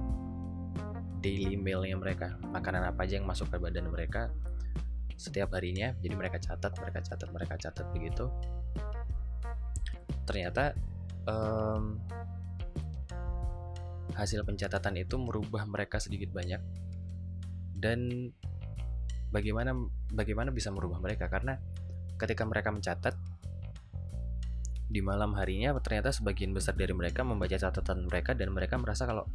daily 1.19 1.57
mealnya 1.57 1.97
mereka. 1.97 2.37
Makanan 2.51 2.87
apa 2.87 3.03
aja 3.07 3.19
yang 3.19 3.27
masuk 3.27 3.49
ke 3.51 3.57
badan 3.57 3.89
mereka 3.89 4.31
setiap 5.17 5.55
harinya. 5.57 5.93
Jadi 5.99 6.13
mereka 6.13 6.37
catat 6.37 6.73
mereka 6.77 6.99
catat 7.03 7.29
mereka 7.33 7.53
catat 7.57 7.85
begitu. 7.91 8.29
Ternyata 10.27 10.75
um, 11.25 11.97
hasil 14.13 14.43
pencatatan 14.43 14.95
itu 14.97 15.15
merubah 15.19 15.63
mereka 15.67 15.99
sedikit 15.99 16.31
banyak. 16.31 16.61
Dan 17.77 18.31
bagaimana 19.29 19.75
bagaimana 20.13 20.49
bisa 20.49 20.73
merubah 20.73 20.97
mereka? 20.97 21.29
Karena 21.29 21.57
ketika 22.17 22.43
mereka 22.43 22.73
mencatat 22.73 23.15
di 24.87 25.03
malam 25.03 25.35
harinya 25.35 25.75
ternyata 25.83 26.15
sebagian 26.15 26.55
besar 26.55 26.73
dari 26.73 26.95
mereka 26.95 27.21
membaca 27.21 27.53
catatan 27.53 28.07
mereka 28.07 28.31
dan 28.33 28.55
mereka 28.55 28.79
merasa 28.79 29.03
kalau 29.03 29.27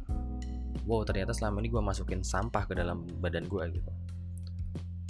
wow 0.89 1.05
ternyata 1.05 1.31
selama 1.31 1.61
ini 1.61 1.69
gue 1.69 1.81
masukin 1.81 2.25
sampah 2.25 2.67
ke 2.67 2.73
dalam 2.75 3.07
badan 3.23 3.47
gue 3.47 3.63
gitu. 3.79 3.91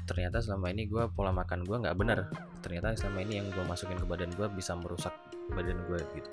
Ternyata 0.03 0.43
selama 0.43 0.67
ini 0.67 0.85
gue 0.91 1.07
pola 1.15 1.31
makan 1.31 1.63
gue 1.63 1.77
nggak 1.79 1.95
benar. 1.95 2.27
Ternyata 2.59 2.91
selama 2.99 3.23
ini 3.23 3.39
yang 3.39 3.47
gue 3.55 3.63
masukin 3.63 3.95
ke 3.95 4.03
badan 4.03 4.35
gue 4.35 4.47
bisa 4.51 4.75
merusak 4.75 5.15
badan 5.55 5.79
gue 5.87 5.99
gitu. 6.19 6.29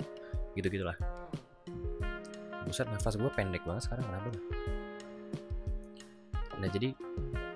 Gitu 0.59 0.67
gitulah 0.67 0.99
buset 2.65 2.87
nafas 2.87 3.17
gue 3.17 3.31
pendek 3.35 3.63
banget 3.65 3.83
sekarang 3.89 4.05
kenapa 4.07 4.27
nah 6.61 6.69
jadi 6.69 6.93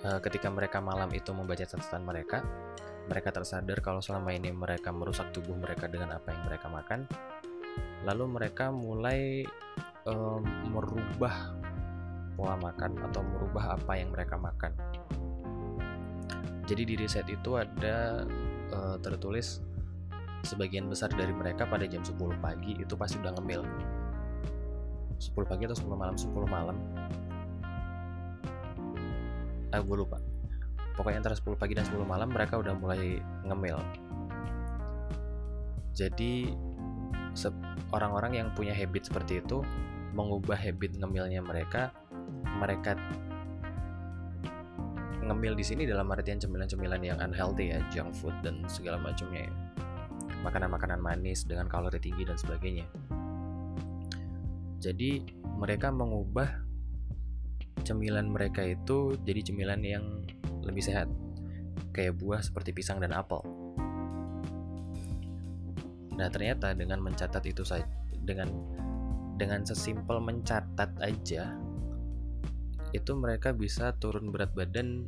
eh, 0.01 0.19
ketika 0.27 0.49
mereka 0.49 0.81
malam 0.81 1.07
itu 1.13 1.29
membaca 1.31 1.61
catatan 1.61 2.03
mereka 2.03 2.41
mereka 3.05 3.29
tersadar 3.29 3.79
kalau 3.85 4.01
selama 4.01 4.33
ini 4.33 4.49
mereka 4.49 4.89
merusak 4.89 5.29
tubuh 5.29 5.53
mereka 5.53 5.85
dengan 5.85 6.17
apa 6.17 6.33
yang 6.33 6.43
mereka 6.49 6.67
makan. 6.69 6.99
Lalu 8.05 8.25
mereka 8.29 8.69
mulai 8.73 9.45
um, 10.09 10.41
merubah 10.73 11.53
pola 12.35 12.57
makan 12.59 12.97
atau 13.09 13.21
merubah 13.21 13.77
apa 13.77 13.93
yang 13.97 14.09
mereka 14.09 14.35
makan. 14.37 14.73
Jadi 16.65 16.81
di 16.81 16.95
riset 16.97 17.29
itu 17.29 17.61
ada 17.61 18.25
uh, 18.73 18.97
tertulis 18.97 19.61
sebagian 20.41 20.89
besar 20.89 21.13
dari 21.13 21.33
mereka 21.33 21.65
pada 21.65 21.85
jam 21.85 22.01
10 22.01 22.17
pagi 22.41 22.73
itu 22.77 22.93
pasti 22.97 23.21
udah 23.21 23.33
ngemil. 23.37 23.61
10 25.21 25.31
pagi 25.45 25.63
atau 25.69 25.77
10 25.77 25.93
malam? 25.93 26.15
10 26.17 26.33
malam. 26.49 26.77
Ah 29.69 29.81
gue 29.81 29.97
lupa 29.97 30.24
pokoknya 30.95 31.21
antara 31.21 31.35
10 31.35 31.59
pagi 31.59 31.75
dan 31.75 31.85
10 31.87 32.01
malam 32.07 32.31
mereka 32.31 32.59
udah 32.59 32.73
mulai 32.75 33.19
ngemil 33.43 33.77
jadi 35.95 36.51
orang-orang 37.95 38.43
yang 38.43 38.47
punya 38.51 38.75
habit 38.75 39.07
seperti 39.07 39.39
itu 39.43 39.63
mengubah 40.15 40.55
habit 40.55 40.95
ngemilnya 40.99 41.43
mereka 41.43 41.91
mereka 42.59 42.95
ngemil 45.25 45.57
di 45.57 45.65
sini 45.65 45.83
dalam 45.89 46.07
artian 46.13 46.37
cemilan-cemilan 46.37 47.01
yang 47.01 47.17
unhealthy 47.19 47.73
ya 47.73 47.79
junk 47.89 48.13
food 48.13 48.35
dan 48.45 48.61
segala 48.69 49.01
macamnya 49.01 49.49
ya. 49.49 49.53
makanan-makanan 50.45 51.01
manis 51.01 51.43
dengan 51.43 51.65
kalori 51.65 51.97
tinggi 51.97 52.23
dan 52.23 52.37
sebagainya 52.37 52.85
jadi 54.77 55.25
mereka 55.57 55.89
mengubah 55.89 56.61
cemilan 57.81 58.29
mereka 58.29 58.61
itu 58.61 59.17
jadi 59.25 59.41
cemilan 59.41 59.81
yang 59.81 60.05
lebih 60.65 60.83
sehat, 60.83 61.07
kayak 61.93 62.17
buah 62.17 62.41
seperti 62.41 62.73
pisang 62.73 62.99
dan 62.99 63.13
apel. 63.13 63.39
Nah, 66.15 66.27
ternyata 66.31 66.71
dengan 66.73 67.03
mencatat 67.03 67.43
itu 67.47 67.63
saja 67.63 67.85
dengan 68.25 68.49
dengan 69.35 69.61
sesimpel 69.67 70.17
mencatat 70.23 70.97
aja 71.03 71.53
itu 72.95 73.11
mereka 73.13 73.51
bisa 73.51 73.91
turun 73.99 74.31
berat 74.31 74.55
badan 74.55 75.03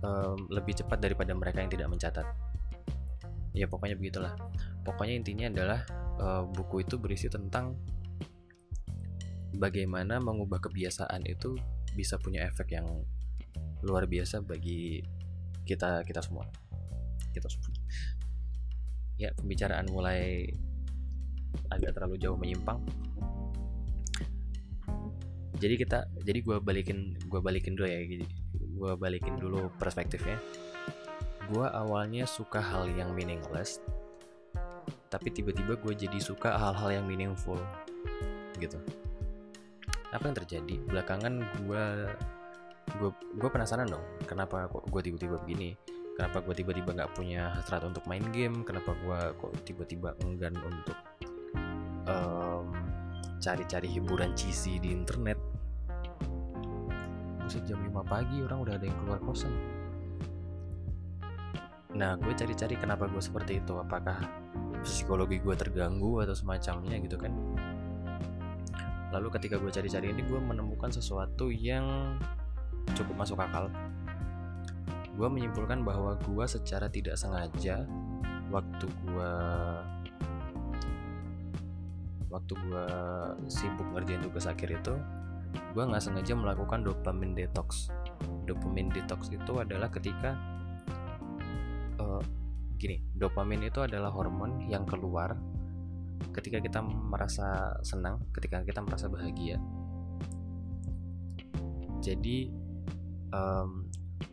um, 0.00 0.48
lebih 0.48 0.72
cepat 0.80 1.04
daripada 1.04 1.36
mereka 1.36 1.60
yang 1.60 1.68
tidak 1.68 1.88
mencatat. 1.92 2.26
Ya 3.52 3.68
pokoknya 3.68 4.00
begitulah. 4.00 4.32
Pokoknya 4.80 5.20
intinya 5.20 5.46
adalah 5.52 5.80
uh, 6.16 6.42
buku 6.48 6.88
itu 6.88 6.96
berisi 6.96 7.28
tentang 7.28 7.76
bagaimana 9.52 10.16
mengubah 10.16 10.64
kebiasaan 10.64 11.28
itu 11.28 11.60
bisa 11.92 12.16
punya 12.16 12.48
efek 12.48 12.72
yang 12.72 12.88
luar 13.82 14.06
biasa 14.06 14.42
bagi 14.42 15.02
kita 15.66 16.02
kita 16.06 16.22
semua. 16.22 16.46
Kita 17.34 17.46
semua. 17.50 17.70
Ya 19.18 19.30
pembicaraan 19.34 19.86
mulai 19.90 20.48
agak 21.68 21.94
terlalu 21.98 22.16
jauh 22.18 22.38
menyimpang. 22.38 22.80
Jadi 25.62 25.74
kita 25.78 26.10
jadi 26.26 26.42
gue 26.42 26.58
balikin 26.58 27.14
gue 27.30 27.40
balikin 27.42 27.78
dulu 27.78 27.86
ya 27.86 28.02
gue 28.52 28.92
balikin 28.98 29.38
dulu 29.38 29.70
perspektifnya. 29.78 30.40
Gue 31.52 31.66
awalnya 31.68 32.26
suka 32.26 32.58
hal 32.58 32.90
yang 32.94 33.14
meaningless 33.14 33.78
tapi 35.12 35.28
tiba-tiba 35.28 35.76
gue 35.76 35.92
jadi 35.92 36.16
suka 36.16 36.56
hal-hal 36.56 36.88
yang 36.88 37.04
meaningful 37.04 37.60
gitu. 38.56 38.80
Apa 40.08 40.24
yang 40.32 40.36
terjadi? 40.40 40.74
Belakangan 40.88 41.44
gue 41.68 41.84
gue 42.98 43.10
gue 43.38 43.50
penasaran 43.50 43.88
dong 43.88 44.04
kenapa 44.26 44.68
kok 44.68 44.86
gue 44.90 45.00
tiba-tiba 45.00 45.38
begini? 45.42 45.74
Kenapa 46.12 46.44
gue 46.44 46.52
tiba-tiba 46.52 46.92
nggak 46.92 47.12
punya 47.16 47.56
hasrat 47.56 47.88
untuk 47.88 48.04
main 48.04 48.22
game? 48.36 48.60
Kenapa 48.68 48.92
gue 49.00 49.18
kok 49.32 49.52
tiba-tiba 49.64 50.12
enggan 50.20 50.52
untuk 50.60 50.98
um, 52.04 52.68
cari-cari 53.40 53.88
hiburan 53.88 54.36
cheesy 54.36 54.76
di 54.76 54.92
internet? 54.92 55.40
Buset 57.40 57.64
jam 57.64 57.80
5 57.80 58.04
pagi 58.04 58.44
orang 58.44 58.60
udah 58.60 58.74
ada 58.76 58.84
yang 58.84 58.98
keluar 59.02 59.20
kosan. 59.24 59.56
Nah 61.96 62.20
gue 62.20 62.32
cari-cari 62.36 62.76
kenapa 62.76 63.08
gue 63.08 63.22
seperti 63.24 63.64
itu. 63.64 63.72
Apakah 63.80 64.20
psikologi 64.84 65.40
gue 65.40 65.56
terganggu 65.56 66.20
atau 66.20 66.36
semacamnya 66.36 67.00
gitu 67.00 67.16
kan? 67.16 67.32
Lalu 69.16 69.28
ketika 69.40 69.56
gue 69.56 69.72
cari-cari 69.72 70.12
ini 70.12 70.24
gue 70.28 70.40
menemukan 70.40 70.92
sesuatu 70.92 71.48
yang 71.48 72.16
cukup 73.02 73.16
masuk 73.18 73.38
akal 73.42 73.66
Gue 75.12 75.28
menyimpulkan 75.28 75.84
bahwa 75.84 76.16
gue 76.22 76.44
secara 76.48 76.88
tidak 76.88 77.20
sengaja 77.20 77.84
Waktu 78.48 78.86
gue 78.88 79.32
Waktu 82.32 82.52
gue 82.56 82.86
sibuk 83.52 83.84
ngerjain 83.92 84.24
tugas 84.24 84.48
akhir 84.48 84.72
itu 84.72 84.94
Gue 85.76 85.84
gak 85.84 86.00
sengaja 86.00 86.32
melakukan 86.32 86.80
dopamine 86.80 87.36
detox 87.36 87.92
Dopamine 88.48 88.88
detox 88.88 89.28
itu 89.28 89.52
adalah 89.60 89.92
ketika 89.92 90.32
uh, 92.00 92.24
Gini, 92.80 92.98
dopamine 93.14 93.70
itu 93.70 93.78
adalah 93.84 94.10
hormon 94.10 94.66
yang 94.66 94.82
keluar 94.82 95.38
ketika 96.34 96.58
kita 96.58 96.80
merasa 96.82 97.78
senang, 97.86 98.22
ketika 98.34 98.62
kita 98.62 98.82
merasa 98.82 99.06
bahagia. 99.06 99.58
Jadi 102.02 102.50
um, 103.32 103.88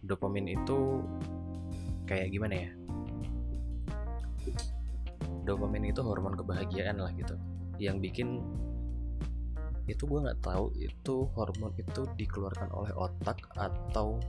dopamin 0.06 0.53
itu 0.53 1.03
kayak 2.06 2.29
gimana 2.29 2.56
ya? 2.56 2.72
Dopamin 5.48 5.89
itu 5.89 6.06
hormon 6.06 6.38
kebahagiaan 6.38 7.01
lah 7.01 7.10
gitu, 7.18 7.34
yang 7.82 7.98
bikin 7.98 8.44
itu 9.89 10.06
gue 10.06 10.22
nggak 10.22 10.46
tahu 10.46 10.70
itu 10.77 11.25
hormon 11.34 11.74
itu 11.74 12.06
dikeluarkan 12.13 12.70
oleh 12.70 12.94
otak 12.94 13.41
atau 13.58 14.22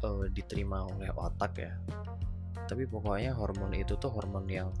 uh, 0.00 0.24
diterima 0.32 0.88
oleh 0.88 1.12
otak 1.12 1.52
ya. 1.60 1.76
Tapi 2.64 2.88
pokoknya 2.88 3.36
hormon 3.36 3.76
itu 3.76 3.94
tuh 4.00 4.08
hormon 4.08 4.48
yang 4.48 4.72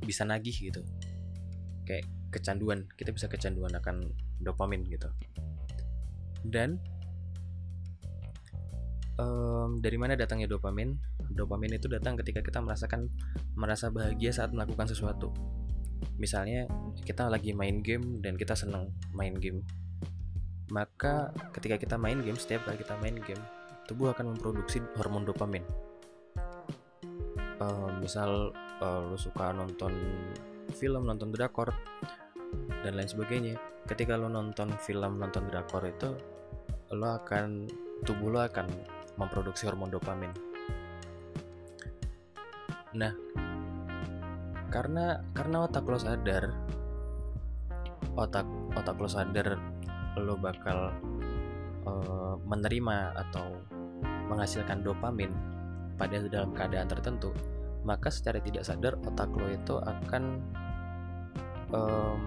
bisa 0.00 0.22
nagih 0.22 0.54
gitu. 0.54 0.86
Kayak 1.84 2.06
kecanduan 2.30 2.86
kita 2.94 3.10
bisa 3.10 3.26
kecanduan 3.26 3.74
akan 3.74 4.14
dopamin 4.38 4.86
gitu. 4.86 5.10
Dan 6.40 6.80
um, 9.20 9.78
dari 9.78 10.00
mana 10.00 10.16
datangnya 10.16 10.48
dopamin? 10.48 10.96
Dopamin 11.30 11.76
itu 11.76 11.86
datang 11.86 12.16
ketika 12.16 12.40
kita 12.40 12.64
merasakan 12.64 13.12
merasa 13.54 13.92
bahagia 13.92 14.32
saat 14.32 14.50
melakukan 14.50 14.88
sesuatu. 14.88 15.30
Misalnya 16.16 16.64
kita 17.04 17.28
lagi 17.28 17.52
main 17.52 17.84
game 17.84 18.24
dan 18.24 18.40
kita 18.40 18.56
senang 18.56 18.88
main 19.12 19.36
game. 19.36 19.60
Maka 20.72 21.34
ketika 21.52 21.76
kita 21.76 21.96
main 22.00 22.24
game 22.24 22.38
setiap 22.40 22.64
kali 22.64 22.80
kita 22.80 22.96
main 22.98 23.18
game 23.20 23.42
tubuh 23.84 24.14
akan 24.14 24.38
memproduksi 24.38 24.80
hormon 24.96 25.26
dopamin. 25.26 25.66
Uh, 27.60 27.92
misal 28.00 28.54
uh, 28.80 29.00
lu 29.04 29.18
suka 29.20 29.52
nonton 29.52 29.92
film 30.72 31.04
nonton 31.04 31.28
drakor 31.34 31.74
dan 32.86 32.96
lain 32.96 33.10
sebagainya. 33.10 33.54
Ketika 33.84 34.16
lo 34.16 34.30
nonton 34.30 34.72
film 34.80 35.18
nonton 35.18 35.50
drakor 35.50 35.84
itu 35.84 36.16
lo 36.94 37.18
akan 37.18 37.68
tubuh 38.06 38.32
lo 38.32 38.40
akan 38.46 38.66
memproduksi 39.20 39.68
hormon 39.68 39.92
dopamin. 39.92 40.32
Nah 42.96 43.12
karena 44.72 45.20
karena 45.36 45.66
otak 45.66 45.84
lo 45.84 45.98
sadar 45.98 46.54
otak 48.14 48.46
otak 48.78 48.96
lo 48.96 49.08
sadar 49.10 49.58
lo 50.14 50.38
bakal 50.38 50.94
uh, 51.84 52.38
menerima 52.46 53.18
atau 53.18 53.58
menghasilkan 54.30 54.86
dopamin 54.86 55.34
pada 55.98 56.22
dalam 56.30 56.54
keadaan 56.54 56.86
tertentu 56.86 57.34
maka 57.82 58.14
secara 58.14 58.38
tidak 58.38 58.62
sadar 58.62 58.94
otak 59.02 59.30
lo 59.34 59.50
itu 59.50 59.74
akan 59.82 60.24
um, 61.74 62.20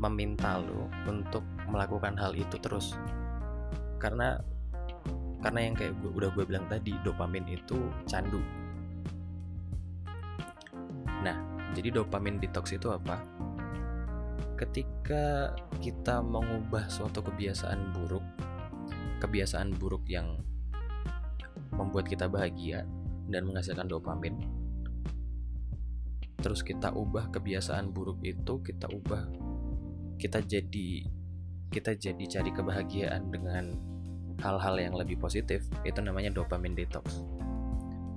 meminta 0.00 0.56
lo 0.56 0.88
untuk 1.04 1.44
melakukan 1.68 2.16
hal 2.16 2.32
itu 2.32 2.56
terus. 2.56 2.96
Karena 4.00 4.40
karena 5.40 5.60
yang 5.64 5.74
kayak 5.76 5.96
gue, 6.00 6.10
udah 6.12 6.30
gue 6.36 6.44
bilang 6.44 6.68
tadi 6.68 6.92
dopamin 7.00 7.48
itu 7.48 7.76
candu. 8.04 8.40
Nah 11.24 11.36
jadi 11.72 12.00
dopamin 12.00 12.40
detox 12.40 12.76
itu 12.76 12.92
apa? 12.92 13.20
Ketika 14.60 15.56
kita 15.80 16.20
mengubah 16.20 16.88
suatu 16.92 17.24
kebiasaan 17.24 17.96
buruk 17.96 18.24
kebiasaan 19.20 19.76
buruk 19.76 20.08
yang 20.08 20.40
membuat 21.76 22.08
kita 22.08 22.26
bahagia 22.26 22.88
dan 23.28 23.46
menghasilkan 23.46 23.86
dopamin 23.86 24.34
terus 26.40 26.64
kita 26.64 26.88
ubah 26.96 27.28
kebiasaan 27.28 27.92
buruk 27.92 28.24
itu 28.24 28.64
kita 28.64 28.88
ubah 28.88 29.28
kita 30.16 30.40
jadi 30.40 31.04
kita 31.68 31.94
jadi 32.00 32.24
cari 32.26 32.50
kebahagiaan 32.50 33.28
dengan 33.28 33.76
hal-hal 34.40 34.76
yang 34.80 34.94
lebih 34.96 35.20
positif 35.20 35.64
itu 35.84 36.00
namanya 36.00 36.32
dopamin 36.32 36.72
detox. 36.72 37.22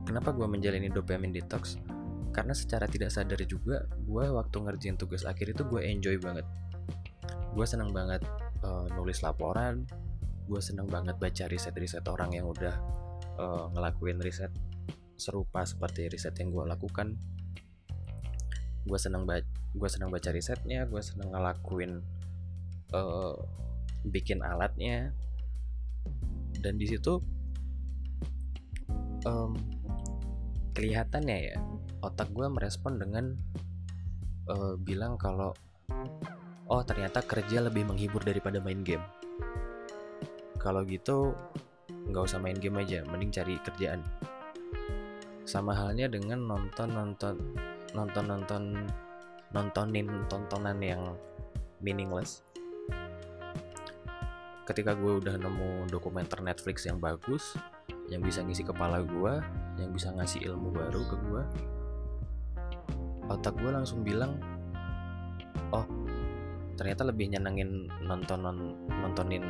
Kenapa 0.03 0.35
gue 0.35 0.47
menjalani 0.47 0.91
dopamin 0.91 1.31
detox? 1.31 1.79
Karena 2.33 2.51
secara 2.51 2.89
tidak 2.89 3.13
sadar 3.13 3.39
juga 3.45 3.85
gue 4.03 4.25
waktu 4.25 4.57
ngerjain 4.57 4.97
tugas 4.97 5.23
akhir 5.23 5.53
itu 5.53 5.63
gue 5.67 5.81
enjoy 5.83 6.17
banget. 6.17 6.47
Gue 7.53 7.65
seneng 7.69 7.93
banget 7.93 8.25
uh, 8.65 8.87
nulis 8.95 9.21
laporan 9.21 9.85
gue 10.43 10.59
seneng 10.59 10.91
banget 10.91 11.15
baca 11.15 11.47
riset-riset 11.47 12.03
orang 12.11 12.35
yang 12.35 12.51
udah 12.51 12.75
uh, 13.39 13.71
ngelakuin 13.71 14.19
riset 14.19 14.51
serupa 15.15 15.63
seperti 15.63 16.11
riset 16.11 16.35
yang 16.35 16.51
gue 16.51 16.63
lakukan. 16.67 17.15
Gue 18.83 18.99
senang 18.99 19.23
baca 19.23 19.47
gue 19.73 19.89
senang 19.89 20.13
baca 20.13 20.29
risetnya 20.29 20.85
gue 20.85 21.01
senang 21.01 21.33
ngelakuin 21.33 22.05
uh, 22.93 23.33
bikin 24.05 24.45
alatnya 24.45 25.17
dan 26.63 26.79
di 26.79 26.87
situ 26.87 27.19
um, 29.27 29.51
kelihatannya 30.71 31.37
ya 31.51 31.57
otak 31.99 32.31
gue 32.31 32.47
merespon 32.47 32.99
dengan 32.99 33.35
uh, 34.47 34.75
bilang 34.79 35.19
kalau 35.19 35.51
oh 36.67 36.81
ternyata 36.83 37.23
kerja 37.23 37.63
lebih 37.63 37.87
menghibur 37.87 38.23
daripada 38.23 38.63
main 38.63 38.81
game. 38.83 39.03
Kalau 40.59 40.87
gitu 40.87 41.35
nggak 42.07 42.23
usah 42.23 42.39
main 42.39 42.55
game 42.55 42.79
aja 42.79 43.03
mending 43.07 43.31
cari 43.31 43.59
kerjaan. 43.59 43.99
Sama 45.43 45.75
halnya 45.75 46.07
dengan 46.07 46.47
nonton 46.47 46.95
nonton 46.95 47.35
nonton 47.91 48.25
nonton 48.25 48.63
nontonin 49.51 50.07
tontonan 50.31 50.79
yang 50.79 51.03
meaningless 51.83 52.41
ketika 54.73 54.97
gue 54.97 55.21
udah 55.21 55.37
nemu 55.37 55.85
dokumenter 55.93 56.41
Netflix 56.41 56.89
yang 56.89 56.97
bagus 56.97 57.53
yang 58.09 58.25
bisa 58.25 58.41
ngisi 58.41 58.65
kepala 58.65 59.05
gue 59.05 59.33
yang 59.77 59.93
bisa 59.93 60.09
ngasih 60.09 60.49
ilmu 60.49 60.73
baru 60.73 61.01
ke 61.05 61.15
gue 61.29 61.43
otak 63.29 63.53
gue 63.61 63.69
langsung 63.69 64.01
bilang 64.01 64.41
oh 65.69 65.85
ternyata 66.73 67.05
lebih 67.05 67.29
nyenengin 67.37 67.85
nonton 68.01 68.41
nontonin 68.89 69.45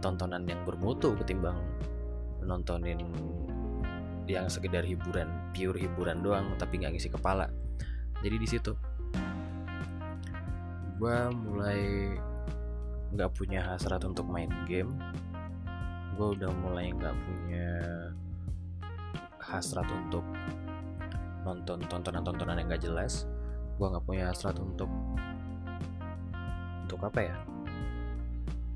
tontonan 0.00 0.48
yang 0.48 0.64
bermutu 0.64 1.12
ketimbang 1.20 1.60
nontonin 2.40 3.04
yang 4.24 4.48
sekedar 4.48 4.80
hiburan 4.80 5.28
pure 5.52 5.76
hiburan 5.76 6.24
doang 6.24 6.56
tapi 6.56 6.80
nggak 6.80 6.96
ngisi 6.96 7.10
kepala. 7.10 7.50
Jadi 8.22 8.36
di 8.38 8.48
situ 8.48 8.72
gue 11.02 11.18
mulai 11.34 12.14
nggak 13.12 13.30
punya 13.36 13.60
hasrat 13.60 14.02
untuk 14.08 14.24
main 14.24 14.48
game. 14.64 14.96
Gue 16.16 16.36
udah 16.36 16.48
mulai 16.64 16.92
nggak 16.92 17.16
punya 17.24 17.68
hasrat 19.42 19.84
untuk 19.92 20.24
nonton 21.44 21.84
tontonan-tontonan 21.90 22.62
yang 22.62 22.68
gak 22.72 22.84
jelas. 22.84 23.28
Gue 23.76 23.86
nggak 23.90 24.06
punya 24.06 24.32
hasrat 24.32 24.56
untuk 24.56 24.88
untuk 26.86 27.00
apa 27.04 27.20
ya? 27.20 27.36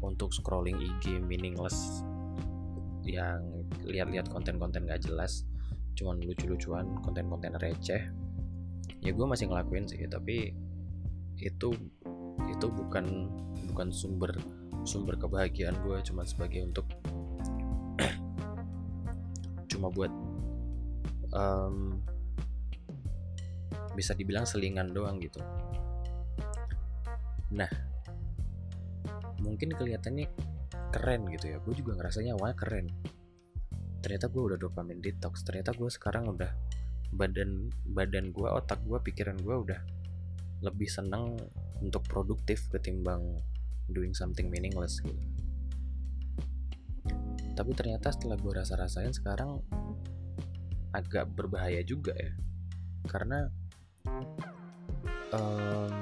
Untuk 0.05 0.37
scrolling 0.37 0.77
IG 0.77 1.16
meaningless 1.22 2.05
yang 3.07 3.40
lihat-lihat 3.87 4.29
konten-konten 4.29 4.85
gak 4.85 5.07
jelas 5.07 5.46
cuman 5.96 6.20
lucu-lucuan 6.20 7.01
konten-konten 7.01 7.57
receh. 7.57 8.03
Ya 9.01 9.11
gue 9.16 9.27
masih 9.27 9.49
ngelakuin 9.49 9.88
sih 9.88 10.05
tapi 10.11 10.53
itu 11.40 11.72
itu 12.49 12.66
bukan 12.68 13.33
bukan 13.77 13.93
sumber 13.93 14.33
sumber 14.89 15.21
kebahagiaan 15.21 15.77
gue 15.85 16.01
cuma 16.01 16.25
sebagai 16.25 16.65
untuk 16.65 16.89
cuma 19.71 19.93
buat 19.93 20.09
um, 21.37 22.01
bisa 23.93 24.17
dibilang 24.17 24.49
selingan 24.49 24.97
doang 24.97 25.21
gitu. 25.21 25.45
Nah 27.53 27.69
mungkin 29.45 29.77
kelihatannya 29.77 30.25
keren 30.97 31.29
gitu 31.29 31.53
ya. 31.53 31.61
Gue 31.61 31.77
juga 31.77 32.01
ngerasanya 32.01 32.33
awalnya 32.41 32.57
keren. 32.57 32.89
Ternyata 34.01 34.33
gue 34.33 34.41
udah 34.41 34.57
dopamin 34.57 35.05
detox. 35.05 35.45
Ternyata 35.45 35.77
gue 35.77 35.93
sekarang 35.93 36.33
udah 36.33 36.49
badan 37.12 37.69
badan 37.93 38.33
gue 38.33 38.49
otak 38.49 38.81
gue 38.89 38.97
pikiran 39.05 39.37
gue 39.37 39.57
udah 39.69 39.81
lebih 40.65 40.89
senang 40.89 41.37
untuk 41.85 42.09
produktif 42.09 42.73
ketimbang 42.73 43.21
doing 43.90 44.12
something 44.12 44.51
meaningless 44.51 44.99
gitu. 45.03 45.22
Tapi 47.57 47.72
ternyata 47.72 48.12
setelah 48.12 48.37
gue 48.37 48.53
rasa-rasain 48.53 49.16
sekarang 49.16 49.64
agak 50.92 51.25
berbahaya 51.33 51.81
juga 51.81 52.12
ya. 52.12 52.33
Karena 53.09 53.49
um, 55.33 55.94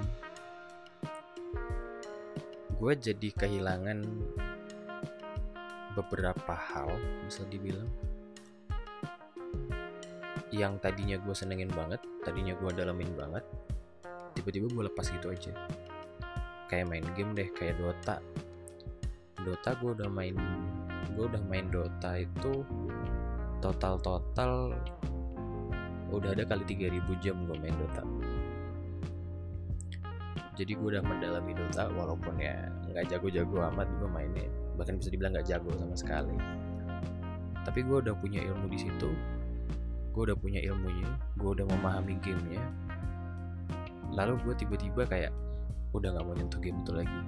gue 2.75 2.93
jadi 2.99 3.29
kehilangan 3.39 4.03
beberapa 5.95 6.55
hal 6.59 6.91
bisa 7.23 7.47
dibilang. 7.47 7.87
Yang 10.51 10.75
tadinya 10.83 11.17
gue 11.19 11.35
senengin 11.35 11.71
banget 11.71 12.03
tadinya 12.23 12.55
gue 12.57 12.71
dalemin 12.73 13.11
banget 13.15 13.45
tiba-tiba 14.35 14.67
gue 14.71 14.83
lepas 14.91 15.07
gitu 15.11 15.31
aja 15.31 15.53
kayak 16.69 16.87
main 16.89 17.07
game 17.15 17.33
deh 17.37 17.49
kayak 17.53 17.77
Dota. 17.81 18.19
Dota 19.45 19.71
gue 19.79 19.91
udah 19.93 20.09
main 20.09 20.37
gue 21.15 21.25
udah 21.25 21.43
main 21.47 21.69
Dota 21.71 22.19
itu 22.19 22.65
total 23.63 23.97
total 24.03 24.75
udah 26.15 26.31
ada 26.31 26.47
kali 26.47 26.63
3000 26.63 27.25
jam 27.25 27.37
gue 27.49 27.57
main 27.59 27.75
Dota. 27.75 28.05
Jadi 30.55 30.79
gue 30.79 30.87
udah 30.95 31.03
mendalami 31.03 31.51
Dota 31.51 31.91
walaupun 31.91 32.39
ya 32.39 32.71
nggak 32.95 33.11
jago-jago 33.11 33.67
amat 33.75 33.91
gue 33.99 34.09
mainnya. 34.09 34.47
Bahkan 34.79 35.03
bisa 35.03 35.11
dibilang 35.11 35.35
nggak 35.35 35.51
jago 35.51 35.71
sama 35.75 35.99
sekali. 35.99 36.39
Tapi 37.67 37.81
gue 37.83 37.97
udah 38.07 38.15
punya 38.15 38.39
ilmu 38.47 38.71
di 38.71 38.79
situ. 38.79 39.11
Gue 40.15 40.31
udah 40.31 40.39
punya 40.39 40.63
ilmunya. 40.63 41.11
Gue 41.35 41.59
udah 41.59 41.67
memahami 41.67 42.15
gamenya. 42.23 42.63
Lalu 44.15 44.39
gue 44.47 44.55
tiba-tiba 44.63 45.03
kayak 45.11 45.35
udah 45.95 46.09
nggak 46.11 46.25
mau 46.27 46.35
nyentuh 46.35 46.61
game 46.61 46.79
itu 46.83 46.93
lagi. 46.93 47.21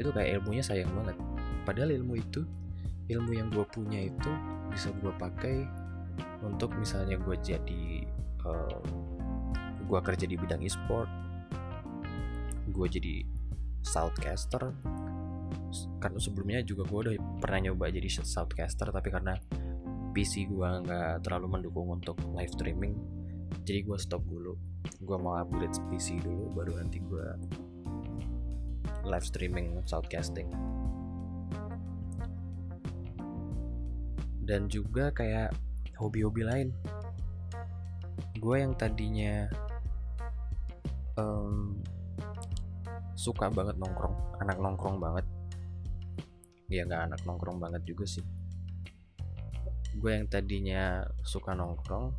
Itu 0.00 0.10
kayak 0.12 0.40
ilmunya 0.40 0.64
sayang 0.64 0.90
banget. 0.96 1.16
Padahal 1.68 1.92
ilmu 1.92 2.16
itu 2.16 2.42
ilmu 3.06 3.30
yang 3.36 3.48
gue 3.52 3.62
punya 3.70 4.08
itu 4.08 4.32
bisa 4.72 4.90
gue 4.98 5.12
pakai 5.14 5.62
untuk 6.42 6.74
misalnya 6.74 7.20
gue 7.20 7.36
jadi 7.38 7.84
uh, 8.42 8.82
gue 9.86 10.00
kerja 10.02 10.26
di 10.26 10.34
bidang 10.34 10.58
e-sport 10.66 11.06
gue 12.66 12.86
jadi 12.90 13.22
shoutcaster 13.86 14.74
karena 16.02 16.18
sebelumnya 16.18 16.66
juga 16.66 16.82
gue 16.82 16.98
udah 16.98 17.14
pernah 17.38 17.70
nyoba 17.70 17.94
jadi 17.94 18.10
shoutcaster 18.10 18.90
tapi 18.90 19.08
karena 19.14 19.38
PC 20.10 20.50
gue 20.50 20.68
nggak 20.82 21.22
terlalu 21.22 21.46
mendukung 21.60 21.94
untuk 21.94 22.18
live 22.34 22.50
streaming 22.50 22.98
jadi 23.66 23.82
gue 23.82 23.98
stop 23.98 24.22
dulu. 24.26 24.54
Gue 25.02 25.16
mau 25.18 25.34
upgrade 25.38 25.74
PC 25.90 26.22
dulu 26.22 26.54
baru 26.54 26.78
nanti 26.82 27.02
gue 27.02 27.26
live 29.06 29.24
streaming 29.24 29.80
shoutcasting 29.86 30.50
dan 34.46 34.70
juga 34.70 35.10
kayak 35.10 35.50
hobi-hobi 35.98 36.46
lain. 36.46 36.68
Gue 38.38 38.62
yang 38.62 38.78
tadinya 38.78 39.50
um, 41.18 41.74
suka 43.18 43.50
banget 43.50 43.74
nongkrong 43.74 44.14
anak 44.38 44.56
nongkrong 44.62 45.02
banget. 45.02 45.26
Ya 46.70 46.86
nggak 46.86 47.10
anak 47.10 47.20
nongkrong 47.26 47.58
banget 47.58 47.82
juga 47.82 48.06
sih. 48.06 48.22
Gue 49.98 50.14
yang 50.14 50.30
tadinya 50.30 51.02
suka 51.26 51.52
nongkrong 51.58 52.14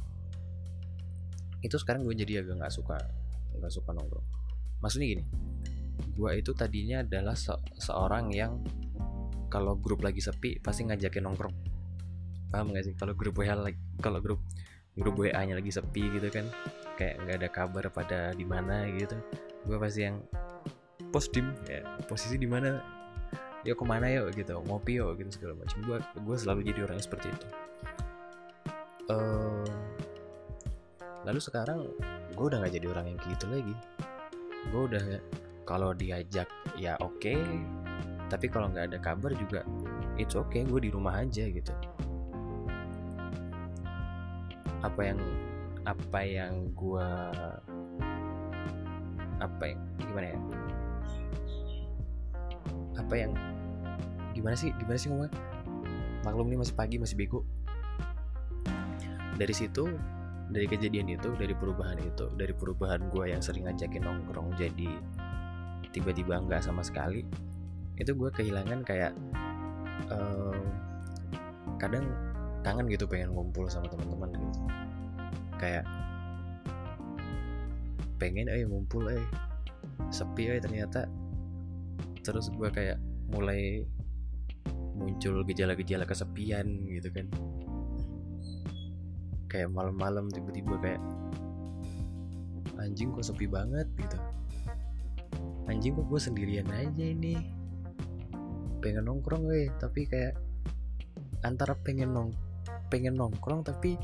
itu 1.63 1.73
sekarang 1.79 2.05
gue 2.05 2.13
jadi 2.13 2.45
agak 2.45 2.59
nggak 2.59 2.73
suka 2.75 2.97
nggak 3.55 3.71
suka 3.71 3.95
nongkrong. 3.95 4.27
Maksudnya 4.83 5.07
gini 5.15 5.23
gue 6.17 6.31
itu 6.37 6.51
tadinya 6.53 7.01
adalah 7.05 7.37
se 7.37 7.53
seorang 7.77 8.33
yang 8.33 8.61
kalau 9.47 9.79
grup 9.79 10.03
lagi 10.03 10.19
sepi 10.19 10.59
pasti 10.59 10.83
ngajakin 10.87 11.23
nongkrong. 11.23 11.55
Paham 12.51 12.71
gak 12.71 12.85
sih? 12.87 12.93
Kalau 12.95 13.13
grup 13.15 13.39
WA 13.39 13.55
lagi 13.55 13.79
kalau 13.99 14.19
grup 14.19 14.39
grup 14.97 15.15
WA 15.19 15.37
nya 15.45 15.53
lagi 15.53 15.69
sepi 15.69 16.09
gitu 16.09 16.27
kan 16.33 16.49
kayak 16.97 17.21
nggak 17.21 17.35
ada 17.37 17.49
kabar 17.53 17.85
pada 17.93 18.33
di 18.33 18.41
mana 18.41 18.89
gitu 18.89 19.13
gue 19.69 19.77
pasti 19.77 20.09
yang 20.09 20.17
postim 21.13 21.53
ya 21.69 21.85
posisi 22.09 22.35
di 22.35 22.49
mana? 22.49 22.81
Yuk 23.65 23.77
ke 23.77 23.85
mana 23.85 24.07
yuk? 24.09 24.31
gitu 24.33 24.57
ngopi 24.63 24.97
yuk 24.97 25.19
gitu 25.19 25.29
segala 25.33 25.53
macam. 25.59 25.77
Gue 25.85 25.97
gue 26.01 26.37
selalu 26.39 26.61
jadi 26.65 26.79
orang 26.87 26.99
seperti 26.99 27.27
itu. 27.31 27.47
Uh, 29.07 29.63
lalu 31.23 31.39
sekarang 31.39 31.87
gue 32.35 32.45
udah 32.47 32.59
gak 32.63 32.73
jadi 32.75 32.87
orang 32.91 33.05
yang 33.11 33.19
gitu 33.27 33.45
lagi. 33.47 33.75
Gue 34.71 34.81
udah 34.87 35.03
kalau 35.67 35.91
diajak 35.91 36.47
ya 36.79 36.95
oke. 37.03 37.19
Okay, 37.19 37.43
tapi 38.31 38.47
kalau 38.47 38.71
nggak 38.71 38.95
ada 38.95 38.99
kabar 39.03 39.35
juga 39.35 39.67
it's 40.15 40.33
okay 40.39 40.63
gue 40.63 40.87
di 40.87 40.91
rumah 40.91 41.19
aja 41.19 41.43
gitu. 41.43 41.75
Apa 44.79 45.01
yang 45.03 45.19
apa 45.83 46.19
yang 46.23 46.71
gue 46.71 47.09
apa 49.43 49.63
yang 49.67 49.79
gimana 49.99 50.27
ya? 50.31 50.39
Apa 52.97 53.13
yang 53.13 53.31
gimana 54.31 54.55
sih 54.55 54.71
gimana 54.79 54.97
sih 54.97 55.11
ngomongnya? 55.11 55.35
Maklum 56.23 56.47
nih 56.47 56.59
masih 56.63 56.75
pagi 56.75 56.95
masih 56.95 57.19
bego. 57.19 57.43
Dari 59.37 59.53
situ 59.53 59.85
dari 60.47 60.63
kejadian 60.63 61.11
itu 61.11 61.35
dari 61.35 61.51
perubahan 61.51 61.99
itu 61.99 62.31
dari 62.39 62.55
perubahan 62.55 63.11
gue 63.11 63.35
yang 63.35 63.43
sering 63.43 63.67
ngajakin 63.67 63.99
nongkrong 63.99 64.55
jadi 64.55 64.95
tiba-tiba 65.97 66.37
enggak 66.37 66.61
sama 66.61 66.85
sekali 66.85 67.25
itu 67.97 68.13
gue 68.13 68.29
kehilangan 68.29 68.85
kayak 68.85 69.11
uh, 70.13 70.61
kadang 71.81 72.05
kangen 72.61 72.85
gitu 72.93 73.09
pengen 73.09 73.33
ngumpul 73.33 73.65
sama 73.65 73.89
teman-teman 73.89 74.37
gitu. 74.37 74.59
Kayak 75.57 75.85
pengen 78.21 78.49
eh 78.49 78.61
ngumpul 78.69 79.09
eh 79.09 79.25
sepi 80.13 80.53
eh 80.53 80.61
ternyata. 80.61 81.09
Terus 82.21 82.53
gue 82.53 82.69
kayak 82.69 83.01
mulai 83.33 83.81
muncul 84.93 85.41
gejala-gejala 85.45 86.05
kesepian 86.05 86.85
gitu 86.85 87.09
kan. 87.09 87.25
Kayak 89.49 89.73
malam-malam 89.73 90.29
tiba-tiba 90.29 90.77
kayak 90.77 91.01
anjing 92.77 93.09
kok 93.09 93.25
sepi 93.25 93.49
banget? 93.49 93.89
Gitu 93.97 94.17
anjing 95.67 95.93
kok 95.95 96.07
gue 96.07 96.19
sendirian 96.19 96.67
aja 96.71 97.03
ini? 97.03 97.35
Pengen 98.79 99.07
nongkrong 99.07 99.47
gue 99.47 99.67
tapi 99.79 100.07
kayak 100.07 100.39
antara 101.43 101.75
pengen 101.75 102.15
nong 102.15 102.31
pengen 102.87 103.19
nongkrong 103.19 103.67
tapi 103.67 103.99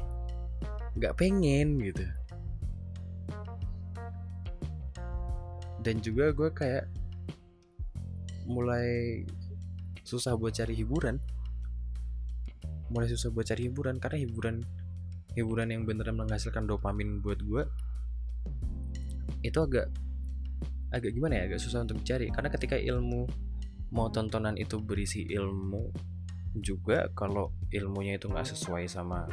nggak 1.00 1.16
pengen 1.16 1.80
gitu. 1.80 2.04
Dan 5.84 6.00
juga 6.00 6.32
gue 6.32 6.50
kayak 6.52 6.86
mulai 8.48 9.24
susah 10.04 10.36
buat 10.36 10.56
cari 10.56 10.76
hiburan. 10.76 11.20
Mulai 12.92 13.08
susah 13.10 13.32
buat 13.32 13.48
cari 13.48 13.72
hiburan 13.72 13.98
karena 13.98 14.20
hiburan 14.22 14.64
hiburan 15.34 15.74
yang 15.74 15.84
beneran 15.88 16.20
menghasilkan 16.20 16.70
dopamin 16.70 17.18
buat 17.26 17.42
gue 17.42 17.66
itu 19.44 19.60
agak 19.60 19.92
agak 20.94 21.12
gimana 21.18 21.42
ya 21.42 21.44
agak 21.50 21.60
susah 21.60 21.82
untuk 21.82 22.00
dicari. 22.00 22.30
Karena 22.30 22.50
ketika 22.54 22.78
ilmu 22.78 23.26
mau 23.94 24.10
tontonan 24.14 24.58
itu 24.58 24.78
berisi 24.78 25.26
ilmu 25.26 25.90
juga 26.62 27.10
kalau 27.18 27.50
ilmunya 27.74 28.22
itu 28.22 28.30
nggak 28.30 28.54
sesuai 28.54 28.86
sama 28.86 29.26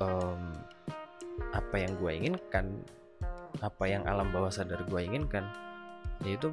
um, 0.00 0.52
apa 1.56 1.76
yang 1.80 1.96
gue 1.96 2.12
inginkan 2.12 2.84
apa 3.64 3.84
yang 3.88 4.04
alam 4.04 4.28
bawah 4.28 4.52
sadar 4.52 4.84
gue 4.84 5.00
inginkan 5.00 5.48
ya 6.24 6.36
itu 6.36 6.52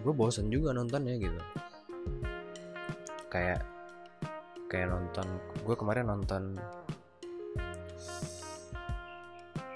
gue 0.00 0.12
bosen 0.16 0.48
juga 0.48 0.72
nontonnya 0.72 1.20
gitu. 1.20 1.40
Kayak 3.28 3.64
kayak 4.72 4.88
nonton 4.88 5.26
gue 5.66 5.76
kemarin 5.76 6.06
nonton 6.08 6.42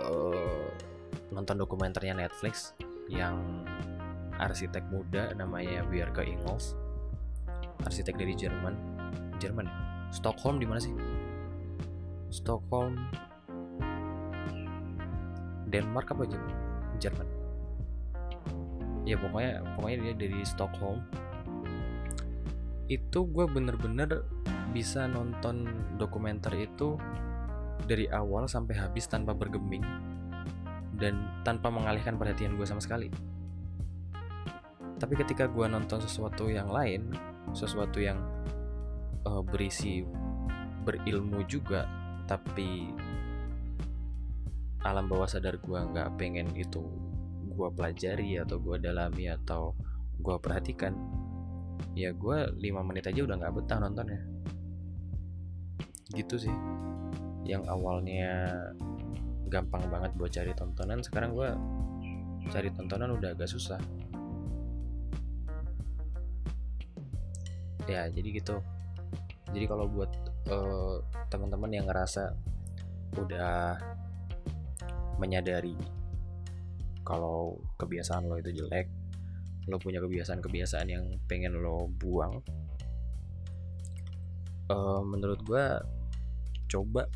uh, 0.01 0.65
nonton 1.35 1.57
dokumenternya 1.59 2.15
Netflix 2.15 2.73
yang 3.09 3.67
arsitek 4.41 4.83
muda 4.91 5.31
namanya 5.37 5.87
Bjarke 5.87 6.27
Ingels 6.27 6.75
arsitek 7.83 8.15
dari 8.17 8.35
Jerman. 8.39 8.75
Jerman 9.43 9.67
ya? 9.67 9.77
Stockholm 10.15 10.63
di 10.63 10.67
mana 10.67 10.81
sih? 10.81 10.95
Stockholm. 12.31 13.11
Denmark 15.69 16.07
apa 16.15 16.23
Jerman 16.31 16.55
Jerman? 17.03 17.29
Ya 19.05 19.19
pokoknya 19.19 19.61
pokoknya 19.75 19.97
dia 20.07 20.15
dari 20.15 20.41
Stockholm. 20.47 21.03
Itu 22.87 23.27
gue 23.27 23.45
bener-bener 23.49 24.23
bisa 24.71 25.07
nonton 25.11 25.67
dokumenter 25.99 26.55
itu 26.57 26.95
dari 27.85 28.07
awal 28.11 28.47
sampai 28.47 28.79
habis 28.79 29.11
tanpa 29.11 29.35
bergeming 29.35 29.83
dan 30.99 31.43
tanpa 31.43 31.71
mengalihkan 31.71 32.17
perhatian 32.19 32.55
gue 32.55 32.67
sama 32.67 32.83
sekali. 32.83 33.11
Tapi 34.95 35.15
ketika 35.19 35.51
gue 35.51 35.67
nonton 35.67 36.01
sesuatu 36.01 36.49
yang 36.49 36.71
lain 36.71 37.13
sesuatu 37.55 38.03
yang 38.03 38.19
uh, 39.29 39.43
berisi 39.45 40.03
berilmu 40.85 41.47
juga 41.47 41.87
tapi 42.25 42.93
alam 44.85 45.09
bawah 45.09 45.29
sadar 45.29 45.57
gue 45.61 45.81
nggak 45.81 46.21
pengen 46.21 46.53
itu 46.57 46.85
gue 47.55 47.69
pelajari 47.73 48.37
atau 48.43 48.61
gue 48.61 48.77
dalami 48.83 49.31
atau 49.33 49.73
gue 50.21 50.37
perhatikan 50.41 50.93
ya 51.95 52.11
gue 52.11 52.39
lima 52.59 52.83
menit 52.83 53.07
aja 53.09 53.23
udah 53.25 53.37
nggak 53.39 53.55
betah 53.55 53.79
nontonnya. 53.81 54.21
Gitu 56.13 56.37
sih. 56.37 56.57
Yang 57.45 57.65
awalnya 57.69 58.33
gampang 59.55 59.87
banget 59.87 60.11
buat 60.19 60.35
cari 60.35 60.51
tontonan. 60.59 60.99
Sekarang 61.07 61.31
gue 61.31 61.51
cari 62.51 62.75
tontonan 62.75 63.15
udah 63.15 63.31
agak 63.39 63.47
susah. 63.47 63.79
Ya 67.87 68.11
jadi 68.11 68.29
gitu. 68.35 68.59
Jadi 69.55 69.65
kalau 69.71 69.87
buat 69.87 70.11
uh, 70.51 70.99
teman-teman 71.31 71.71
yang 71.71 71.87
ngerasa 71.87 72.35
udah 73.15 73.79
menyadari 75.23 75.79
kalau 77.07 77.55
kebiasaan 77.79 78.27
lo 78.27 78.41
itu 78.43 78.51
jelek 78.51 78.91
lo 79.71 79.79
punya 79.79 80.03
kebiasaan-kebiasaan 80.03 80.89
yang 80.91 81.05
pengen 81.31 81.55
lo 81.55 81.87
buang 81.87 82.43
uh, 84.73 85.01
menurut 85.05 85.41
gue 85.47 85.65
coba 86.67 87.07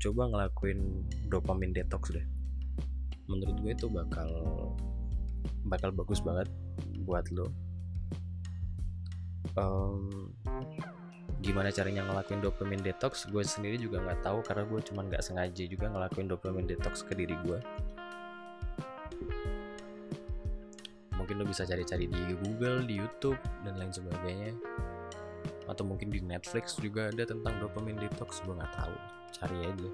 coba 0.00 0.28
ngelakuin 0.28 1.04
dopamine 1.28 1.72
detox 1.72 2.12
deh. 2.12 2.26
Menurut 3.26 3.56
gue 3.60 3.72
itu 3.74 3.86
bakal 3.90 4.30
bakal 5.66 5.90
bagus 5.94 6.22
banget 6.22 6.48
buat 7.02 7.26
lo. 7.34 7.50
Um, 9.56 10.30
gimana 11.40 11.72
caranya 11.72 12.04
ngelakuin 12.06 12.44
dopamine 12.44 12.84
detox? 12.84 13.26
Gue 13.26 13.42
sendiri 13.42 13.80
juga 13.80 14.04
nggak 14.04 14.20
tahu 14.22 14.44
karena 14.44 14.64
gue 14.68 14.80
cuma 14.84 15.00
nggak 15.06 15.22
sengaja 15.24 15.64
juga 15.64 15.90
ngelakuin 15.90 16.28
dopamine 16.28 16.68
detox 16.68 17.02
ke 17.02 17.16
diri 17.16 17.34
gue. 17.46 17.58
Mungkin 21.16 21.42
lo 21.42 21.44
bisa 21.48 21.66
cari-cari 21.66 22.06
di 22.06 22.20
Google 22.38 22.86
di 22.86 23.00
YouTube 23.00 23.40
dan 23.66 23.80
lain 23.80 23.90
sebagainya 23.90 24.52
atau 25.66 25.82
mungkin 25.82 26.08
di 26.10 26.22
Netflix 26.22 26.78
juga 26.78 27.10
ada 27.10 27.26
tentang 27.26 27.58
dopamine 27.58 27.98
detox 27.98 28.42
gue 28.46 28.54
nggak 28.54 28.72
tahu. 28.74 28.94
Cari 29.34 29.58
aja. 29.66 29.90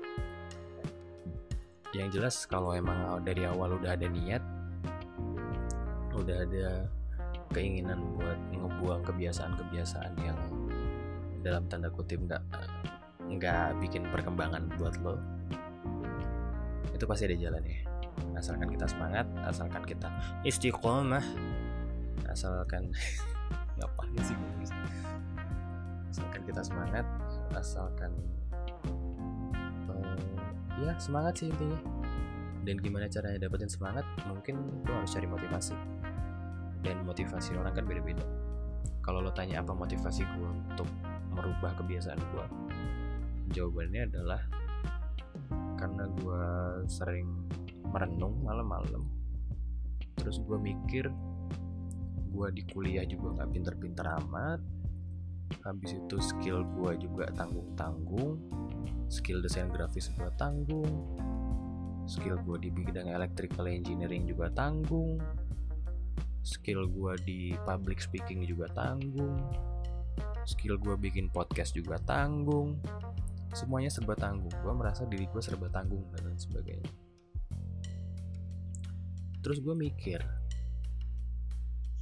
Yang 1.93 2.09
jelas 2.17 2.37
kalau 2.49 2.73
emang 2.73 3.21
dari 3.25 3.45
awal 3.45 3.77
udah 3.77 3.97
ada 3.97 4.09
niat 4.09 4.45
udah 6.13 6.45
ada 6.45 6.87
keinginan 7.57 7.99
buat 8.21 8.39
ngebuang 8.53 9.03
kebiasaan-kebiasaan 9.09 10.13
yang 10.21 10.39
dalam 11.41 11.65
tanda 11.67 11.89
kutip 11.89 12.21
nggak 12.21 12.45
nggak 13.27 13.81
bikin 13.81 14.05
perkembangan 14.13 14.69
buat 14.77 14.95
lo 15.01 15.17
itu 16.93 17.05
pasti 17.09 17.27
ada 17.27 17.37
jalannya. 17.37 17.79
Asalkan 18.39 18.69
kita 18.71 18.87
semangat 18.87 19.27
asalkan 19.43 19.83
kita 19.83 20.09
istiqomah 20.47 21.25
asalkan 22.31 22.93
ngapain 23.81 24.23
sih 24.23 24.37
asalkan 26.13 26.43
kita 26.45 26.61
semangat 26.61 27.09
asalkan 27.57 28.13
um, 29.89 30.21
ya 30.85 30.93
semangat 31.01 31.41
sih 31.41 31.49
intinya. 31.49 31.81
Dan 32.63 32.79
gimana 32.79 33.11
caranya 33.11 33.43
dapetin 33.43 33.67
semangat? 33.67 34.07
Mungkin 34.31 34.87
lo 34.87 35.03
harus 35.03 35.11
cari 35.11 35.27
motivasi. 35.27 35.75
Dan 36.87 37.03
motivasi 37.03 37.59
orang 37.59 37.75
kan 37.75 37.83
beda-beda. 37.89 38.23
Kalau 39.03 39.19
lo 39.19 39.35
tanya 39.35 39.67
apa 39.67 39.75
motivasi 39.75 40.23
gue 40.23 40.51
untuk 40.71 40.87
merubah 41.35 41.75
kebiasaan 41.75 42.23
gue 42.23 42.47
jawabannya 43.53 44.09
adalah 44.09 44.41
karena 45.77 46.05
gue 46.09 46.45
sering 46.89 47.29
merenung 47.91 48.41
malam-malam. 48.41 49.05
Terus 50.17 50.41
gue 50.41 50.57
mikir 50.57 51.11
gue 52.33 52.49
di 52.57 52.63
kuliah 52.73 53.05
juga 53.05 53.43
nggak 53.43 53.51
pinter-pinter 53.53 54.07
amat 54.25 54.61
habis 55.61 55.93
itu 55.95 56.17
skill 56.19 56.65
gue 56.65 57.05
juga 57.05 57.29
tanggung-tanggung. 57.37 58.41
Skill 59.13 59.45
desain 59.45 59.69
grafis 59.69 60.09
gue 60.17 60.31
tanggung. 60.41 60.89
Skill 62.09 62.41
gue 62.43 62.57
di 62.67 62.71
bidang 62.73 63.13
electrical 63.13 63.69
engineering 63.69 64.25
juga 64.25 64.49
tanggung. 64.51 65.21
Skill 66.43 66.91
gue 66.91 67.15
di 67.23 67.41
public 67.63 68.03
speaking 68.03 68.43
juga 68.49 68.67
tanggung. 68.75 69.39
Skill 70.43 70.81
gue 70.81 70.99
bikin 70.99 71.31
podcast 71.31 71.77
juga 71.79 72.03
tanggung. 72.03 72.81
Semuanya 73.55 73.93
serba 73.93 74.19
tanggung. 74.19 74.51
Gue 74.51 74.75
merasa 74.75 75.07
diri 75.07 75.31
gue 75.31 75.43
serba 75.45 75.71
tanggung 75.71 76.03
dan 76.11 76.27
lain 76.27 76.41
sebagainya. 76.41 76.91
Terus 79.43 79.59
gue 79.63 79.75
mikir 79.75 80.23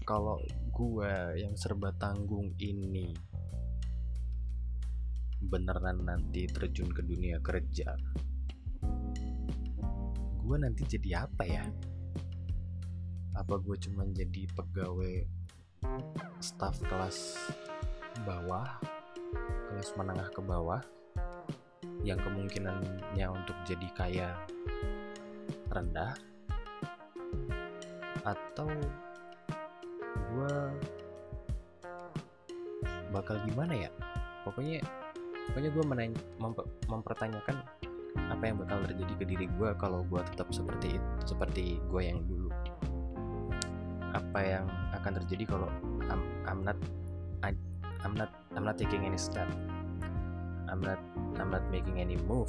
kalau 0.04 0.40
gue 0.74 1.12
yang 1.38 1.54
serba 1.54 1.92
tanggung 1.94 2.56
ini 2.58 3.12
beneran 5.40 6.04
nanti 6.04 6.44
terjun 6.48 6.92
ke 6.92 7.00
dunia 7.00 7.40
kerja 7.40 7.96
gue 10.50 10.58
nanti 10.58 10.82
jadi 10.82 11.30
apa 11.30 11.46
ya? 11.46 11.62
Apa 13.38 13.62
gue 13.62 13.78
cuma 13.86 14.02
jadi 14.10 14.50
pegawai 14.50 15.22
staff 16.42 16.74
kelas 16.90 17.38
bawah 18.26 18.66
kelas 19.70 19.94
menengah 19.94 20.26
ke 20.34 20.42
bawah 20.42 20.82
yang 22.02 22.18
kemungkinannya 22.18 23.26
untuk 23.30 23.54
jadi 23.62 23.88
kaya 23.94 24.28
rendah? 25.70 26.18
Atau 28.26 28.74
gue 30.34 30.54
bakal 33.14 33.38
gimana 33.46 33.86
ya? 33.86 33.90
Pokoknya 34.42 34.82
pokoknya 35.50 35.70
gue 35.74 35.84
memper, 36.38 36.64
mempertanyakan 36.86 37.58
apa 38.30 38.42
yang 38.46 38.56
bakal 38.62 38.78
terjadi 38.86 39.14
ke 39.18 39.24
diri 39.26 39.46
gue 39.50 39.70
kalau 39.82 40.06
gue 40.06 40.22
tetap 40.30 40.46
seperti 40.54 40.94
itu 40.94 41.10
seperti 41.26 41.82
gue 41.90 42.02
yang 42.06 42.22
dulu. 42.22 42.54
Apa 44.14 44.40
yang 44.42 44.64
akan 44.94 45.18
terjadi 45.22 45.50
kalau 45.50 45.66
I'm, 46.06 46.22
I'm 46.46 46.62
not 46.62 46.78
I'm 48.00 48.14
not 48.14 48.30
I'm 48.54 48.62
not 48.62 48.78
taking 48.78 49.02
any 49.02 49.18
step. 49.18 49.50
I'm 50.70 50.78
not 50.78 51.02
I'm 51.42 51.50
not 51.50 51.66
making 51.74 51.98
any 51.98 52.14
move. 52.30 52.48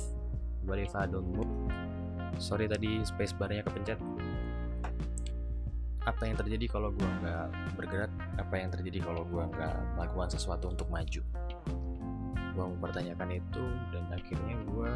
What 0.61 0.77
if 0.77 0.93
I 0.93 1.09
don't 1.09 1.33
move? 1.33 1.49
Sorry 2.37 2.69
tadi 2.69 3.01
space 3.01 3.33
barnya 3.33 3.65
kepencet. 3.65 3.97
Apa 6.05 6.25
yang 6.25 6.37
terjadi 6.37 6.65
kalau 6.69 6.93
gue 6.93 7.09
nggak 7.25 7.45
bergerak? 7.77 8.13
Apa 8.37 8.61
yang 8.61 8.69
terjadi 8.69 9.01
kalau 9.01 9.25
gue 9.25 9.41
nggak 9.41 9.75
melakukan 9.97 10.29
sesuatu 10.37 10.69
untuk 10.69 10.89
maju 10.89 11.21
gue 12.61 12.77
mempertanyakan 12.77 13.29
itu 13.33 13.65
dan 13.89 14.05
akhirnya 14.13 14.53
gue 14.69 14.91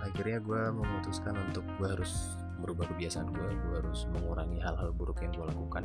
akhirnya 0.00 0.38
gue 0.40 0.62
memutuskan 0.72 1.36
untuk 1.36 1.68
gue 1.76 1.88
harus 1.92 2.40
merubah 2.56 2.88
kebiasaan 2.88 3.28
gue 3.28 3.48
gue 3.52 3.76
harus 3.84 4.08
mengurangi 4.16 4.56
hal-hal 4.64 4.88
buruk 4.96 5.20
yang 5.20 5.36
gue 5.36 5.44
lakukan. 5.44 5.84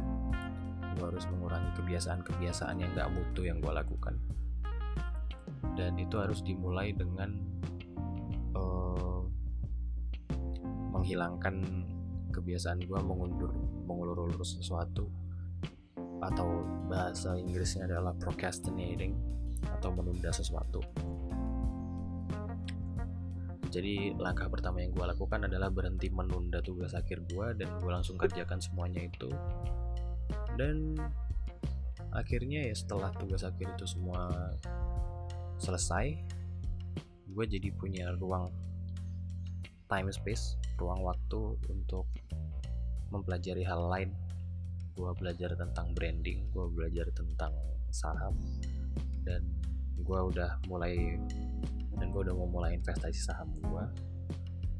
Gue 0.95 1.05
harus 1.11 1.27
mengurangi 1.27 1.75
kebiasaan-kebiasaan 1.75 2.75
yang 2.79 2.91
gak 2.95 3.11
mutu 3.11 3.43
yang 3.43 3.59
gue 3.59 3.73
lakukan. 3.75 4.15
Dan 5.75 5.99
itu 5.99 6.15
harus 6.15 6.39
dimulai 6.39 6.95
dengan 6.95 7.35
uh, 8.55 9.27
menghilangkan 10.95 11.83
kebiasaan 12.31 12.79
gue 12.79 12.99
mengundur 13.03 13.51
mengulur-ulur 13.91 14.39
sesuatu. 14.47 15.11
Atau 16.23 16.63
bahasa 16.87 17.35
Inggrisnya 17.35 17.91
adalah 17.91 18.15
procrastinating 18.15 19.31
atau 19.65 19.89
menunda 19.93 20.33
sesuatu. 20.33 20.81
Jadi 23.71 24.11
langkah 24.19 24.51
pertama 24.51 24.83
yang 24.83 24.91
gue 24.91 25.05
lakukan 25.07 25.47
adalah 25.47 25.71
berhenti 25.71 26.11
menunda 26.11 26.59
tugas 26.59 26.91
akhir 26.91 27.23
gue 27.31 27.55
dan 27.55 27.71
gue 27.79 27.87
langsung 27.87 28.19
kerjakan 28.19 28.59
semuanya 28.59 29.07
itu. 29.07 29.31
Dan 30.59 30.99
akhirnya 32.11 32.67
ya 32.67 32.75
setelah 32.75 33.15
tugas 33.15 33.47
akhir 33.47 33.71
itu 33.79 33.87
semua 33.87 34.27
selesai 35.63 36.19
gue 37.31 37.45
jadi 37.47 37.71
punya 37.71 38.11
ruang 38.19 38.51
time 39.87 40.11
space 40.11 40.59
ruang 40.75 40.99
waktu 41.07 41.55
untuk 41.71 42.11
mempelajari 43.07 43.63
hal 43.63 43.87
lain. 43.87 44.11
Gue 44.99 45.15
belajar 45.15 45.55
tentang 45.55 45.95
branding 45.95 46.51
gue 46.51 46.67
belajar 46.75 47.07
tentang 47.15 47.55
saham 47.87 48.35
dan 49.27 49.41
gue 50.01 50.19
udah 50.33 50.57
mulai 50.65 51.17
dan 51.97 52.07
gue 52.09 52.21
udah 52.25 52.35
mau 52.35 52.49
mulai 52.49 52.77
investasi 52.77 53.19
saham 53.21 53.53
gue 53.61 53.85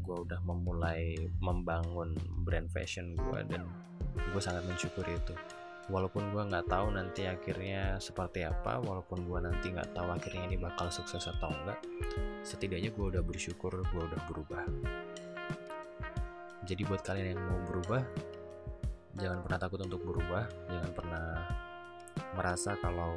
gue 0.02 0.18
udah 0.28 0.40
memulai 0.44 1.16
membangun 1.40 2.18
brand 2.44 2.68
fashion 2.74 3.16
gue 3.16 3.40
dan 3.48 3.64
gue 4.12 4.42
sangat 4.44 4.66
mensyukuri 4.68 5.16
itu. 5.16 5.32
Walaupun 5.88 6.36
gue 6.36 6.44
nggak 6.52 6.68
tahu 6.68 6.94
nanti 6.94 7.26
akhirnya 7.28 7.96
seperti 8.00 8.44
apa 8.44 8.80
walaupun 8.80 9.28
gue 9.28 9.40
nanti 9.44 9.72
nggak 9.72 9.92
tahu 9.96 10.08
akhirnya 10.14 10.52
ini 10.52 10.58
bakal 10.60 10.88
sukses 10.94 11.26
atau 11.26 11.52
enggak 11.52 11.80
setidaknya 12.46 12.94
gue 12.94 13.06
udah 13.18 13.24
bersyukur 13.24 13.72
gue 13.72 14.02
udah 14.02 14.22
berubah. 14.30 14.64
Jadi 16.68 16.82
buat 16.86 17.02
kalian 17.02 17.36
yang 17.36 17.42
mau 17.42 17.62
berubah 17.66 18.02
jangan 19.16 19.44
pernah 19.44 19.60
takut 19.60 19.80
untuk 19.84 20.02
berubah. 20.06 20.44
Jangan 20.70 20.92
pernah 20.92 21.26
merasa 22.36 22.76
kalau 22.80 23.12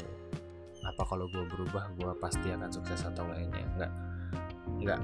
apa 0.85 1.03
kalau 1.09 1.27
gue 1.33 1.45
berubah 1.49 1.91
gue 1.97 2.13
pasti 2.21 2.53
akan 2.53 2.71
sukses 2.71 3.01
atau 3.05 3.25
lainnya 3.27 3.65
enggak 3.75 3.93
enggak 4.81 5.01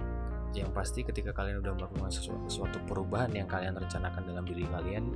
yang 0.50 0.70
pasti 0.74 1.06
ketika 1.06 1.30
kalian 1.30 1.62
udah 1.62 1.78
melakukan 1.78 2.10
sesuatu, 2.10 2.42
sesuatu 2.50 2.78
perubahan 2.90 3.30
yang 3.30 3.46
kalian 3.46 3.78
rencanakan 3.78 4.22
dalam 4.26 4.42
diri 4.42 4.66
kalian 4.66 5.14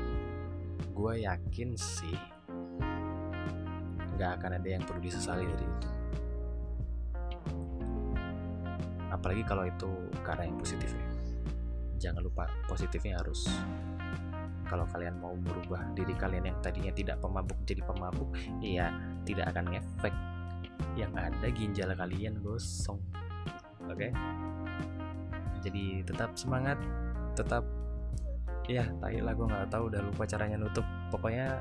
gue 0.95 1.13
yakin 1.27 1.75
sih 1.75 2.15
nggak 4.15 4.31
akan 4.41 4.63
ada 4.63 4.69
yang 4.71 4.83
perlu 4.87 5.03
disesali 5.03 5.43
dari 5.43 5.67
itu. 5.67 5.89
Apalagi 9.11 9.43
kalau 9.47 9.67
itu 9.67 9.91
karena 10.23 10.47
yang 10.47 10.59
positif 10.59 10.91
ya. 10.91 11.07
Jangan 12.11 12.23
lupa 12.23 12.47
positifnya 12.71 13.19
harus 13.19 13.47
kalau 14.65 14.87
kalian 14.91 15.19
mau 15.21 15.35
merubah 15.37 15.83
diri 15.93 16.15
kalian 16.17 16.51
yang 16.51 16.59
tadinya 16.65 16.91
tidak 16.95 17.21
pemabuk 17.21 17.59
jadi 17.69 17.85
pemabuk 17.85 18.33
ya 18.65 18.91
tidak 19.29 19.53
akan 19.53 19.77
ngefek 19.77 20.15
yang 20.95 21.13
ada 21.17 21.49
ginjal 21.51 21.91
kalian 21.95 22.39
gosong. 22.43 23.01
Oke? 23.85 24.09
Okay? 24.09 24.13
jadi 25.65 26.05
tetap 26.05 26.37
semangat 26.37 26.77
tetap 27.33 27.65
ya 28.69 28.85
tai 29.01 29.21
lah 29.25 29.33
gue 29.33 29.49
nggak 29.49 29.73
tahu 29.73 29.89
udah 29.89 30.01
lupa 30.05 30.29
caranya 30.29 30.61
nutup. 30.61 30.85
Pokoknya 31.09 31.59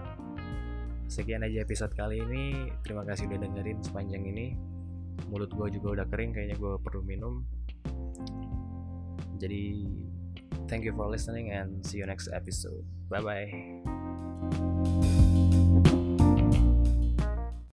sekian 1.08 1.48
aja 1.48 1.64
episode 1.64 1.96
kali 1.96 2.20
ini. 2.20 2.70
Terima 2.84 3.08
kasih 3.08 3.32
udah 3.32 3.40
dengerin 3.40 3.80
sepanjang 3.80 4.24
ini. 4.28 4.60
Mulut 5.32 5.56
gue 5.56 5.80
juga 5.80 6.04
udah 6.04 6.06
kering 6.12 6.36
kayaknya 6.36 6.60
gue 6.60 6.74
perlu 6.84 7.02
minum. 7.02 7.48
Jadi 9.40 9.88
thank 10.68 10.84
you 10.84 10.94
for 10.96 11.08
listening 11.08 11.52
and 11.52 11.80
see 11.84 12.04
you 12.04 12.08
next 12.08 12.28
episode. 12.32 12.84
Bye 13.08 13.24
bye 13.24 14.73